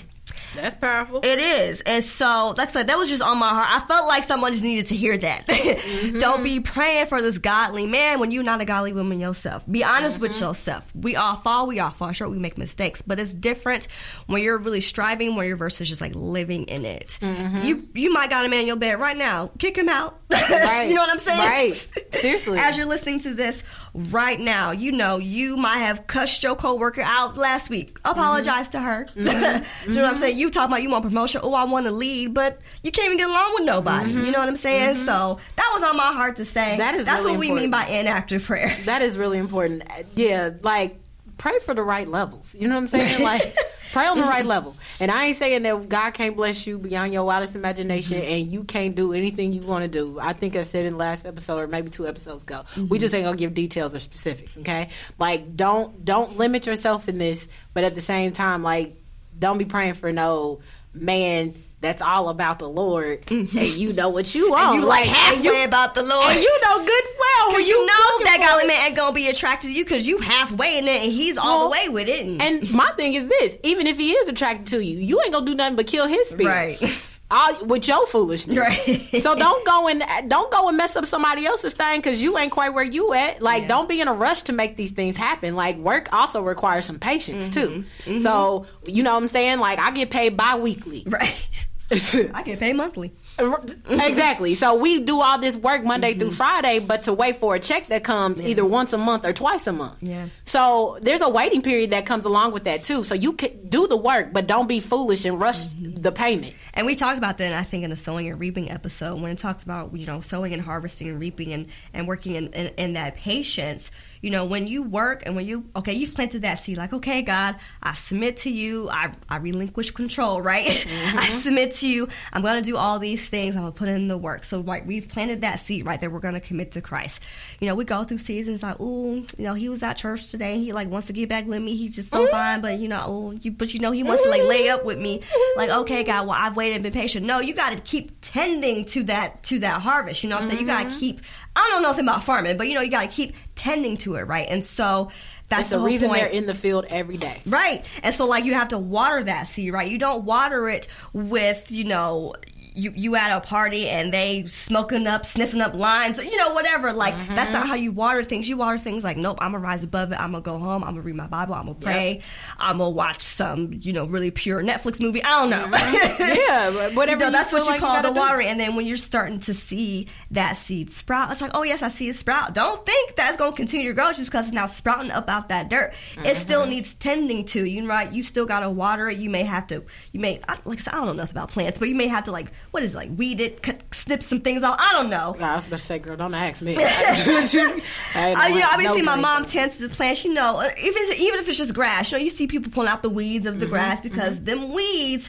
That's 0.55 0.75
powerful. 0.75 1.21
It 1.23 1.39
is. 1.39 1.81
And 1.83 2.05
so, 2.05 2.55
like 2.57 2.69
I 2.69 2.73
said, 2.73 2.87
that 2.89 2.99
was 2.99 3.09
just 3.09 3.23
on 3.23 3.39
my 3.39 3.49
heart. 3.49 3.69
I 3.71 3.87
felt 3.87 4.07
like 4.07 4.25
someone 4.25 4.53
just 4.53 4.65
needed 4.65 4.87
to 4.89 4.95
hear 4.95 5.17
that. 5.19 5.49
Mm-hmm. 5.83 6.19
Don't 6.19 6.43
be 6.43 6.61
praying 6.61 7.07
for 7.07 7.23
this 7.23 7.39
godly 7.39 7.87
man 7.87 8.19
when 8.21 8.31
you're 8.31 8.43
not 8.43 8.61
a 8.61 8.65
godly 8.65 8.93
woman 8.93 9.21
yourself. 9.21 9.63
Be 9.71 9.85
honest 9.85 10.17
mm-hmm. 10.17 10.23
with 10.23 10.41
yourself. 10.41 10.91
We 10.95 11.17
all 11.17 11.37
fall, 11.37 11.67
we 11.67 11.81
all 11.81 11.91
fall 11.91 12.13
short, 12.13 12.31
we 12.31 12.39
make 12.39 12.59
mistakes. 12.59 13.03
But 13.03 13.19
it's 13.19 13.35
different 13.35 13.89
when 14.27 14.43
you're 14.43 14.59
really 14.59 14.81
striving, 14.81 15.35
when 15.35 15.47
your 15.47 15.57
versus 15.57 15.89
just 15.89 16.01
like 16.01 16.15
living 16.15 16.65
in 16.65 16.85
it. 16.85 17.19
Mm-hmm. 17.21 17.65
You 17.65 17.89
you 17.95 18.13
might 18.13 18.31
got 18.31 18.45
a 18.45 18.49
man 18.49 18.61
in 18.61 18.67
your 18.67 18.77
bed 18.77 19.01
right 19.01 19.17
now. 19.17 19.51
Kick 19.59 19.77
him 19.77 19.89
out. 19.89 20.21
Right. 20.33 20.89
you 20.89 20.95
know 20.95 21.03
what 21.03 21.11
I'm 21.11 21.19
saying? 21.19 21.39
Right. 21.39 21.89
Seriously. 22.15 22.59
As 22.59 22.77
you're 22.77 22.87
listening 22.87 23.21
to 23.21 23.35
this 23.35 23.63
right 23.95 24.39
now, 24.39 24.71
you 24.71 24.93
know, 24.93 25.19
you 25.19 25.57
might 25.57 25.79
have 25.79 26.07
cussed 26.07 26.43
your 26.43 26.57
coworker 26.57 27.03
out 27.03 27.37
last 27.37 27.71
week. 27.71 27.99
Apologize 28.05 28.71
to 28.71 28.81
her. 28.81 29.07
you 29.15 29.25
know 29.25 29.63
what 29.87 29.99
I'm 29.99 30.17
saying? 30.19 30.39
You 30.43 30.51
talking 30.51 30.73
about 30.73 30.83
you 30.83 30.91
want 30.91 31.05
promotion. 31.05 31.41
Oh, 31.45 31.55
I 31.55 31.63
want 31.63 31.87
to 31.87 31.93
lead, 31.93 32.35
but 32.35 32.61
you 32.83 32.91
can't 32.91 33.07
even 33.07 33.19
get 33.19 33.29
along 33.29 33.55
with 33.55 33.65
nobody. 33.65 34.11
Mm-hmm. 34.11 34.25
You 34.25 34.33
know 34.33 34.41
what 34.41 34.49
I'm 34.49 34.57
saying? 34.57 34.97
Mm-hmm. 34.97 35.07
So 35.07 35.39
that 35.55 35.71
was 35.73 35.85
on 35.85 35.97
my 35.97 36.13
heart 36.13 36.35
to 36.37 36.45
say. 36.45 36.77
That 36.79 36.97
is 36.97 37.07
that's 37.07 37.23
really 37.23 37.37
what 37.37 37.41
we 37.41 37.53
mean 37.53 37.71
by 37.71 37.87
inactive 37.87 38.43
prayer. 38.43 38.77
That 38.85 39.03
is 39.03 39.17
really 39.17 39.39
important. 39.39 39.85
Yeah, 40.17 40.51
like 40.63 40.99
pray 41.39 41.61
for 41.61 41.75
the 41.75 41.83
right 41.83 42.09
levels. 42.09 42.57
You 42.59 42.67
know 42.67 42.75
what 42.75 42.83
I'm 42.83 42.87
saying? 42.89 43.23
Like 43.33 43.57
pray 43.93 44.07
on 44.07 44.19
the 44.19 44.25
right 44.25 44.45
level. 44.45 44.75
And 44.99 45.11
I 45.11 45.27
ain't 45.27 45.37
saying 45.37 45.63
that 45.63 45.89
God 45.89 46.13
can't 46.13 46.35
bless 46.35 46.67
you 46.67 46.79
beyond 46.79 47.13
your 47.13 47.25
wildest 47.25 47.55
imagination 47.55 48.17
mm-hmm. 48.17 48.33
and 48.33 48.51
you 48.51 48.65
can't 48.65 48.95
do 48.95 49.13
anything 49.13 49.53
you 49.53 49.61
want 49.61 49.85
to 49.85 49.89
do. 49.89 50.19
I 50.19 50.33
think 50.33 50.57
I 50.57 50.63
said 50.63 50.87
in 50.87 50.95
the 50.95 50.99
last 50.99 51.27
episode 51.27 51.59
or 51.59 51.67
maybe 51.69 51.91
two 51.91 52.09
episodes 52.09 52.43
ago. 52.43 52.65
Mm-hmm. 52.75 52.89
We 52.89 52.99
just 52.99 53.15
ain't 53.15 53.25
gonna 53.25 53.37
give 53.37 53.55
details 53.55 53.95
or 53.95 54.01
specifics. 54.01 54.59
Okay? 54.59 54.89
Like 55.19 55.57
don't 55.57 56.05
don't 56.05 56.37
limit 56.37 56.67
yourself 56.67 57.09
in 57.09 57.19
this, 57.19 57.47
but 57.75 57.85
at 57.85 57.95
the 57.95 58.01
same 58.01 58.33
time, 58.33 58.63
like 58.63 59.02
don't 59.43 59.59
be 59.59 59.67
praying 59.67 59.95
for 59.95 60.13
no 60.13 60.61
man 60.95 61.55
that's 61.83 62.01
all 62.01 62.29
about 62.29 62.61
the 62.61 62.69
Lord, 62.69 63.23
mm-hmm. 63.23 63.59
and 63.59 63.67
you 63.67 63.93
know 63.93 64.09
what 64.09 64.33
you 64.37 64.53
want. 64.53 64.77
you 64.77 64.87
like 64.87 65.07
halfway 65.07 65.63
you, 65.63 65.65
about 65.65 65.95
the 65.95 66.03
Lord, 66.03 66.31
and 66.31 66.41
you 66.41 66.61
know 66.63 66.79
good 66.79 67.05
well 67.19 67.51
because 67.51 67.69
you, 67.69 67.75
you 67.75 67.87
know 67.87 68.25
that 68.25 68.39
godly 68.41 68.69
man 68.69 68.87
ain't 68.87 68.97
gonna 68.97 69.13
be 69.13 69.29
attracted 69.29 69.67
to 69.67 69.73
you 69.73 69.85
because 69.85 70.07
you 70.07 70.19
halfway 70.19 70.79
in 70.79 70.87
it 70.87 71.03
and 71.03 71.13
he's 71.13 71.35
well, 71.35 71.47
all 71.47 71.65
the 71.65 71.71
way 71.71 71.89
with 71.89 72.09
it. 72.09 72.25
And 72.25 72.71
my 72.71 72.93
thing 72.93 73.15
is 73.15 73.27
this: 73.27 73.57
even 73.65 73.89
if 73.89 73.99
he 73.99 74.13
is 74.13 74.29
attracted 74.29 74.69
to 74.69 74.81
you, 74.81 74.97
you 74.97 75.21
ain't 75.23 75.33
gonna 75.33 75.45
do 75.45 75.57
nothing 75.57 75.75
but 75.75 75.89
kill 75.89 76.07
his 76.07 76.29
spirit. 76.29 76.81
Right. 76.81 77.03
All, 77.33 77.65
with 77.65 77.89
your 77.89 78.07
foolishness. 78.07 78.59
Right. 78.59 79.09
so 79.23 79.35
don't 79.35 79.65
go 79.65 79.89
and 79.89 80.05
don't 80.29 80.53
go 80.53 80.69
and 80.69 80.77
mess 80.77 80.95
up 80.97 81.07
somebody 81.07 81.47
else's 81.47 81.73
thing 81.73 82.01
because 82.01 82.21
you 82.21 82.37
ain't 82.37 82.53
quite 82.53 82.75
where 82.75 82.85
you 82.85 83.15
at. 83.15 83.41
Like, 83.41 83.63
yeah. 83.63 83.69
don't 83.69 83.89
be 83.89 84.01
in 84.01 84.09
a 84.09 84.13
rush 84.13 84.43
to 84.43 84.53
make 84.53 84.77
these 84.77 84.91
things 84.91 85.17
happen. 85.17 85.57
Like, 85.57 85.79
work 85.79 86.13
also 86.13 86.43
requires 86.43 86.85
some 86.85 86.99
patience 86.99 87.49
mm-hmm. 87.49 87.61
too. 87.61 87.85
Mm-hmm. 88.05 88.19
So 88.19 88.67
you 88.85 89.03
know 89.03 89.15
what 89.15 89.23
I'm 89.23 89.29
saying? 89.29 89.61
Like, 89.61 89.79
I 89.79 89.93
get 89.93 90.11
paid 90.11 90.37
bi-weekly. 90.37 91.07
Right. 91.13 91.67
I 92.35 92.43
get 92.43 92.59
paid 92.59 92.75
monthly. 92.75 93.13
exactly. 93.39 94.55
So 94.55 94.75
we 94.77 95.01
do 95.01 95.21
all 95.21 95.39
this 95.39 95.57
work 95.57 95.85
Monday 95.85 96.11
mm-hmm. 96.11 96.21
through 96.21 96.31
Friday, 96.31 96.79
but 96.79 97.03
to 97.05 97.13
wait 97.13 97.37
for 97.37 97.55
a 97.55 97.61
check 97.61 97.89
that 97.89 98.03
comes 98.03 98.41
yeah. 98.41 98.49
either 98.49 98.65
once 98.65 98.95
a 98.95 98.99
month 98.99 99.27
or 99.27 99.33
twice 99.33 99.67
a 99.67 99.73
month. 99.73 99.99
Yeah. 100.01 100.29
So 100.45 100.99
there's 101.03 101.21
a 101.21 101.29
waiting 101.29 101.61
period 101.61 101.91
that 101.91 102.07
comes 102.07 102.25
along 102.25 102.53
with 102.53 102.65
that 102.65 102.83
too. 102.83 103.05
So 103.05 103.15
you 103.15 103.35
can 103.35 103.69
do 103.69 103.87
the 103.87 103.97
work, 103.97 104.33
but 104.33 104.47
don't 104.47 104.69
be 104.69 104.81
foolish 104.81 105.25
and 105.27 105.39
rush 105.39 105.69
mm-hmm. 105.69 105.82
The 106.03 106.13
payment. 106.13 106.55
And 106.75 106.85
we 106.85 106.95
talked 106.97 107.17
about 107.17 107.39
that, 107.39 107.53
I 107.53 107.63
think, 107.63 107.85
in 107.85 107.91
the 107.91 107.97
sowing 107.97 108.29
and 108.29 108.39
reaping 108.39 108.71
episode 108.71 109.21
when 109.21 109.31
it 109.31 109.39
talks 109.39 109.63
about 109.63 109.97
you 109.97 110.05
know 110.05 110.21
sowing 110.21 110.53
and 110.53 110.61
harvesting 110.61 111.09
and 111.09 111.21
reaping 111.21 111.53
and 111.53 111.67
and 111.95 112.09
working 112.09 112.35
in, 112.35 112.49
in, 112.49 112.67
in 112.77 112.93
that 112.95 113.17
patience 113.17 113.91
you 114.23 114.31
know, 114.31 114.45
when 114.45 114.69
you 114.69 114.83
work 114.83 115.25
and 115.27 115.35
when 115.35 115.47
you, 115.47 115.69
okay, 115.75 115.93
you've 115.93 116.15
planted 116.15 116.43
that 116.43 116.61
seed, 116.61 116.79
like, 116.79 116.93
okay, 116.93 117.23
God, 117.23 117.57
I 117.83 117.93
submit 117.95 118.39
to 118.39 118.51
you. 118.51 118.89
I, 118.89 119.13
I 119.29 119.39
relinquish 119.39 119.91
control, 119.91 120.41
right? 120.41 120.63
Mm-hmm. 120.93 121.19
I 121.19 121.27
submit 121.29 121.75
to 121.77 121.89
you. 121.89 122.09
I'm 122.33 122.43
going 122.43 122.63
to 122.63 122.71
do 122.71 122.77
all 122.77 122.99
these 122.99 123.27
things. 123.27 123.57
I'm 123.57 123.63
going 123.63 123.73
to 123.73 123.79
put 123.79 123.89
in 123.89 124.09
the 124.09 124.19
work. 124.19 124.45
So, 124.45 124.61
right, 124.61 124.85
we've 124.85 125.09
planted 125.09 125.41
that 125.41 125.57
seed, 125.57 125.87
right, 125.87 126.01
there. 126.01 126.11
we're 126.11 126.21
going 126.21 126.35
to 126.35 126.41
commit 126.41 126.73
to 126.73 126.81
Christ. 126.81 127.21
You 127.61 127.67
know, 127.67 127.75
we 127.75 127.85
go 127.85 128.05
through 128.05 128.19
seasons 128.19 128.63
like, 128.63 128.79
ooh, 128.79 129.17
you 129.17 129.45
know, 129.45 129.55
he 129.55 129.69
was 129.69 129.83
at 129.83 129.95
church 129.95 130.31
today. 130.31 130.59
He, 130.59 130.73
like, 130.73 130.89
wants 130.89 131.07
to 131.09 131.13
get 131.13 131.29
back 131.29 131.47
with 131.47 131.63
me. 131.63 131.75
He's 131.75 131.97
just 131.97 132.11
so 132.11 132.23
mm-hmm. 132.25 132.31
fine. 132.31 132.61
But, 132.61 132.79
you 132.79 132.89
know, 132.89 133.11
ooh, 133.11 133.39
you, 133.41 133.51
but, 133.53 133.73
you 133.75 133.81
know, 133.81 133.91
he 133.91 134.03
wants 134.03 134.23
to, 134.23 134.29
like, 134.29 134.43
lay 134.43 134.69
up 134.69 134.85
with 134.85 134.99
me. 134.99 135.23
Like, 135.57 135.71
okay, 135.71 136.05
God, 136.05 136.27
well, 136.27 136.39
I've 136.39 136.57
waited 136.57 136.75
and 136.75 136.83
been 136.83 136.93
patient. 136.93 137.27
No, 137.27 137.41
you 137.41 137.55
got 137.55 137.71
to 137.71 137.81
keep 137.81 138.13
tending 138.21 138.85
to 138.87 139.05
that, 139.05 139.43
to 139.45 139.59
that 139.61 139.81
harvest. 139.81 140.23
You 140.23 140.31
know 140.31 140.37
what 140.37 140.45
I'm 140.45 140.51
saying? 140.51 140.61
You 140.61 140.67
got 140.67 140.83
to 140.83 140.89
mm-hmm. 140.91 140.99
keep 140.99 141.21
I 141.55 141.69
don't 141.71 141.83
know 141.83 141.89
nothing 141.89 142.07
about 142.07 142.25
farming, 142.25 142.57
but 142.57 142.69
you 142.69 142.75
know, 142.75 142.81
you 142.81 142.91
got 142.91 143.03
to 143.03 143.09
keep 143.09 143.35
tending 143.55 143.97
to 143.99 144.15
it, 144.17 144.23
right? 144.23 144.47
And 144.49 144.65
so 144.65 145.11
that's 145.49 145.63
it's 145.63 145.71
the, 145.71 145.81
reason 145.81 146.09
point. 146.09 146.21
they're 146.21 146.31
in 146.31 146.47
the 146.47 146.55
field 146.55 146.87
every 146.89 147.19
day. 147.19 147.43
Right. 147.45 147.85
And 148.03 148.15
so 148.15 148.27
like 148.27 148.45
you 148.45 148.55
have 148.55 148.69
to 148.69 148.79
water 148.79 149.23
that 149.25 149.45
seed, 149.45 149.73
right? 149.73 149.91
You 149.91 149.99
don't 149.99 150.25
water 150.25 150.69
it 150.69 150.89
with, 151.13 151.71
you 151.71 151.85
know, 151.85 152.35
you 152.75 152.93
you 152.95 153.17
at 153.17 153.37
a 153.37 153.41
party 153.41 153.89
and 153.89 154.13
they 154.13 154.47
smoking 154.47 155.07
up, 155.07 155.27
sniffing 155.27 155.61
up 155.61 155.75
lines, 155.75 156.19
you 156.19 156.37
know, 156.37 156.53
whatever. 156.53 156.93
Like 156.93 157.15
mm-hmm. 157.15 157.35
that's 157.35 157.53
not 157.53 157.67
how 157.67 157.75
you 157.75 157.93
water 157.93 158.25
things. 158.25 158.49
You 158.49 158.57
water 158.57 158.79
things 158.79 159.05
like, 159.05 159.17
nope, 159.17 159.39
I'm 159.41 159.53
gonna 159.53 159.65
rise 159.65 159.83
above 159.83 160.13
it. 160.13 160.21
I'm 160.21 160.33
gonna 160.33 160.43
go 160.43 160.59
home. 160.59 160.83
I'm 160.85 160.91
gonna 160.91 161.03
read 161.03 161.17
my 161.17 161.27
Bible. 161.27 161.55
I'm 161.55 161.67
gonna 161.67 161.79
pray. 161.79 162.15
Yep. 162.15 162.23
I'm 162.59 162.79
gonna 162.79 162.91
watch 162.91 163.23
some, 163.23 163.73
you 163.81 163.93
know, 163.93 164.05
really 164.05 164.31
pure 164.31 164.63
Netflix 164.63 165.01
movie. 165.01 165.23
I 165.23 165.41
don't 165.41 165.51
know. 165.51 165.77
Mm-hmm. 165.77 166.23
yeah, 166.49 166.95
whatever. 166.95 167.25
you 167.25 167.31
know, 167.31 167.33
that's 167.33 167.53
what 167.53 167.65
you 167.65 167.71
like 167.71 167.81
call 167.81 167.97
you 167.97 168.03
the 168.03 168.13
watering. 168.13 168.49
And 168.49 168.59
then 168.59 168.77
when 168.77 168.87
you're 168.87 168.97
starting 168.97 169.41
to 169.41 169.55
see 169.55 170.09
that 170.31 170.57
seed 170.59 170.91
sprout, 170.91 171.33
it's 171.33 171.41
like, 171.41 171.53
oh 171.55 171.63
yes, 171.63 171.83
I 171.83 171.89
see 171.89 172.09
it 172.09 172.17
sprout. 172.17 172.55
Don't 172.55 172.85
think 172.85 173.17
that's 173.17 173.37
gonna 173.37 173.57
continue 173.57 173.89
to 173.89 173.95
grow 173.95 174.13
just 174.13 174.27
because 174.27 174.47
it's 174.47 174.55
now 174.55 174.67
sprouting 174.67 175.11
up 175.11 175.29
out 175.29 175.49
that 175.49 175.69
dirt. 175.69 175.93
Mm-hmm. 176.15 176.27
It 176.27 176.37
still 176.37 176.67
needs 176.67 176.95
tending 176.95 177.45
to. 177.47 177.65
You 177.65 177.83
know, 177.83 177.89
right? 177.89 178.13
You 178.13 178.23
still 178.23 178.47
gotta 178.47 178.71
water 178.71 179.09
it. 179.09 179.19
You 179.19 179.31
may 179.31 179.43
have 179.43 179.67
to. 179.69 179.85
You 180.13 180.21
may 180.21 180.41
like 180.65 180.79
I 180.79 180.83
said, 180.83 180.95
I 180.95 180.97
don't 180.99 181.07
know 181.07 181.13
nothing 181.13 181.35
about 181.35 181.51
plants, 181.51 181.79
but 181.79 181.89
you 181.89 181.95
may 181.95 182.09
have 182.09 182.25
to 182.25 182.33
like 182.33 182.53
what 182.73 182.83
is 182.83 182.95
it, 182.95 182.97
like 182.97 183.11
weed 183.17 183.39
it, 183.39 183.63
cut, 183.63 183.83
snip 183.93 184.23
some 184.23 184.41
things 184.41 184.63
off. 184.63 184.77
I 184.81 184.95
don't 184.95 185.11
know. 185.11 185.37
I 185.39 185.55
was 185.55 185.67
about 185.67 185.79
to 185.79 185.85
say, 185.85 185.99
girl, 185.99 186.17
don't 186.17 186.33
ask 186.33 186.63
me. 186.63 186.77
I, 186.81 186.83
uh, 188.15 188.47
you 188.49 188.61
know, 188.61 188.69
obviously 188.73 189.03
my 189.03 189.15
mom 189.15 189.45
tends 189.45 189.77
to 189.77 189.89
plant. 189.91 190.25
You 190.25 190.33
know, 190.33 190.63
even 190.79 191.03
even 191.13 191.39
if 191.39 191.49
it's 191.49 191.59
just 191.59 191.75
grass, 191.75 192.11
you 192.11 192.19
know, 192.19 192.25
you 192.25 192.31
see 192.31 192.47
people 192.47 192.73
pulling 192.73 192.89
out 192.89 193.03
the 193.03 193.11
weeds 193.11 193.45
of 193.45 193.61
the 193.61 193.67
mm-hmm, 193.67 193.75
grass 193.75 194.01
because 194.01 194.37
mm-hmm. 194.37 194.45
them 194.47 194.73
weeds 194.73 195.29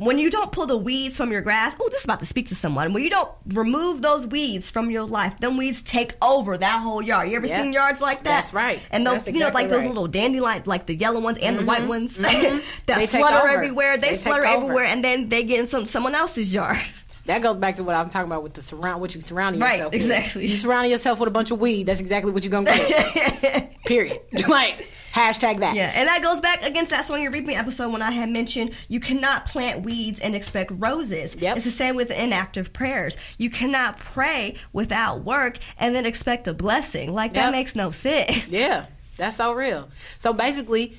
when 0.00 0.18
you 0.18 0.30
don't 0.30 0.50
pull 0.50 0.66
the 0.66 0.78
weeds 0.78 1.14
from 1.14 1.30
your 1.30 1.42
grass, 1.42 1.76
oh, 1.78 1.88
this 1.90 2.00
is 2.00 2.04
about 2.04 2.20
to 2.20 2.26
speak 2.26 2.48
to 2.48 2.54
someone. 2.54 2.94
When 2.94 3.02
you 3.02 3.10
don't 3.10 3.30
remove 3.48 4.00
those 4.00 4.26
weeds 4.26 4.70
from 4.70 4.90
your 4.90 5.04
life, 5.04 5.36
then 5.40 5.58
weeds 5.58 5.82
take 5.82 6.14
over 6.22 6.56
that 6.56 6.80
whole 6.80 7.02
yard. 7.02 7.28
You 7.28 7.36
ever 7.36 7.46
yep. 7.46 7.60
seen 7.60 7.74
yards 7.74 8.00
like 8.00 8.18
that? 8.18 8.24
That's 8.24 8.54
right. 8.54 8.80
And 8.90 9.06
those, 9.06 9.16
exactly 9.16 9.34
you 9.34 9.40
know, 9.40 9.46
like 9.46 9.54
right. 9.54 9.70
those 9.70 9.84
little 9.84 10.08
dandelions, 10.08 10.66
like 10.66 10.86
the 10.86 10.94
yellow 10.94 11.20
ones 11.20 11.36
and 11.36 11.56
mm-hmm. 11.56 11.66
the 11.66 11.68
white 11.68 11.86
ones 11.86 12.16
mm-hmm. 12.18 12.58
that 12.86 12.96
they 12.96 13.06
flutter 13.06 13.46
everywhere. 13.46 13.98
They, 13.98 14.12
they 14.12 14.16
flutter 14.16 14.44
everywhere, 14.44 14.84
and 14.84 15.04
then 15.04 15.28
they 15.28 15.44
get 15.44 15.60
in 15.60 15.66
some 15.66 15.84
someone 15.84 16.14
else's 16.14 16.52
yard. 16.52 16.78
That 17.26 17.42
goes 17.42 17.56
back 17.56 17.76
to 17.76 17.84
what 17.84 17.94
I'm 17.94 18.08
talking 18.08 18.26
about 18.26 18.42
with 18.42 18.54
the 18.54 18.62
surround, 18.62 19.00
what 19.00 19.14
you 19.14 19.20
surrounding 19.20 19.60
right, 19.60 19.74
yourself. 19.74 19.92
Right, 19.92 20.02
exactly. 20.02 20.42
With. 20.42 20.50
You 20.50 20.56
surrounding 20.56 20.90
yourself 20.90 21.20
with 21.20 21.28
a 21.28 21.30
bunch 21.30 21.52
of 21.52 21.60
weed. 21.60 21.84
That's 21.84 22.00
exactly 22.00 22.32
what 22.32 22.42
you're 22.42 22.50
gonna 22.50 22.64
get. 22.74 23.84
Period. 23.84 24.20
like 24.48 24.88
hashtag 25.14 25.60
that. 25.60 25.74
Yeah, 25.74 25.92
and 25.94 26.08
that 26.08 26.22
goes 26.22 26.40
back 26.40 26.62
against 26.62 26.90
that 26.90 27.08
and 27.10 27.34
reaping 27.34 27.56
episode 27.56 27.90
when 27.92 28.02
I 28.02 28.10
had 28.10 28.30
mentioned 28.30 28.72
you 28.88 29.00
cannot 29.00 29.46
plant 29.46 29.82
weeds 29.82 30.20
and 30.20 30.34
expect 30.34 30.70
roses. 30.74 31.34
Yep. 31.34 31.56
It's 31.56 31.64
the 31.64 31.72
same 31.72 31.96
with 31.96 32.10
inactive 32.10 32.72
prayers. 32.72 33.16
You 33.38 33.50
cannot 33.50 33.98
pray 33.98 34.56
without 34.72 35.24
work 35.24 35.58
and 35.78 35.94
then 35.94 36.06
expect 36.06 36.46
a 36.48 36.54
blessing. 36.54 37.12
Like 37.12 37.34
that 37.34 37.46
Yep. 37.46 37.52
makes 37.52 37.76
no 37.76 37.90
sense. 37.90 38.48
Yeah, 38.48 38.86
that's 39.16 39.36
so 39.36 39.52
real. 39.52 39.88
So 40.18 40.32
basically, 40.32 40.96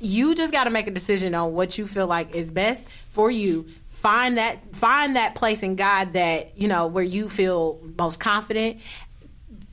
you 0.00 0.34
just 0.34 0.52
got 0.52 0.64
to 0.64 0.70
make 0.70 0.86
a 0.86 0.90
decision 0.92 1.34
on 1.34 1.54
what 1.54 1.78
you 1.78 1.86
feel 1.86 2.06
like 2.06 2.34
is 2.34 2.50
best 2.50 2.86
for 3.10 3.30
you. 3.30 3.66
Find 3.90 4.38
that 4.38 4.74
find 4.76 5.16
that 5.16 5.34
place 5.34 5.62
in 5.62 5.74
God 5.74 6.12
that 6.12 6.56
you 6.56 6.68
know 6.68 6.86
where 6.86 7.04
you 7.04 7.28
feel 7.28 7.80
most 7.98 8.20
confident. 8.20 8.80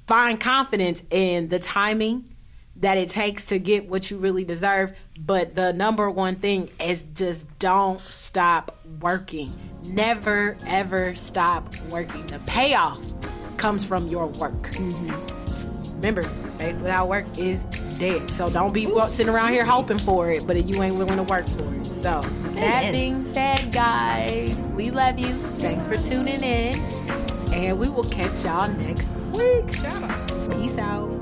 Find 0.07 0.39
confidence 0.39 1.01
in 1.09 1.49
the 1.49 1.59
timing 1.59 2.25
that 2.77 2.97
it 2.97 3.09
takes 3.09 3.45
to 3.45 3.59
get 3.59 3.87
what 3.87 4.11
you 4.11 4.17
really 4.17 4.43
deserve. 4.43 4.93
But 5.17 5.55
the 5.55 5.73
number 5.73 6.09
one 6.09 6.35
thing 6.35 6.69
is 6.79 7.05
just 7.13 7.47
don't 7.59 8.01
stop 8.01 8.77
working. 8.99 9.53
Never 9.85 10.57
ever 10.67 11.15
stop 11.15 11.73
working. 11.89 12.25
The 12.27 12.39
payoff 12.39 13.01
comes 13.57 13.85
from 13.85 14.07
your 14.07 14.27
work. 14.27 14.71
Remember, 15.95 16.23
faith 16.57 16.75
without 16.77 17.07
work 17.07 17.25
is 17.37 17.63
dead. 17.97 18.29
So 18.31 18.49
don't 18.49 18.73
be 18.73 18.85
sitting 19.09 19.33
around 19.33 19.53
here 19.53 19.65
hoping 19.65 19.97
for 19.97 20.29
it, 20.29 20.45
but 20.45 20.63
you 20.65 20.83
ain't 20.83 20.95
willing 20.95 21.15
to 21.15 21.23
work 21.23 21.45
for 21.45 21.73
it. 21.73 21.85
So 21.85 22.21
that 22.55 22.91
being 22.91 23.25
said, 23.25 23.71
guys, 23.71 24.55
we 24.75 24.91
love 24.91 25.17
you. 25.17 25.33
Thanks 25.57 25.87
for 25.87 25.97
tuning 25.97 26.43
in, 26.43 26.79
and 27.53 27.79
we 27.79 27.89
will 27.89 28.03
catch 28.03 28.43
y'all 28.43 28.67
next 28.67 29.09
week. 29.33 29.67
Peace 30.51 30.77
out. 30.77 31.14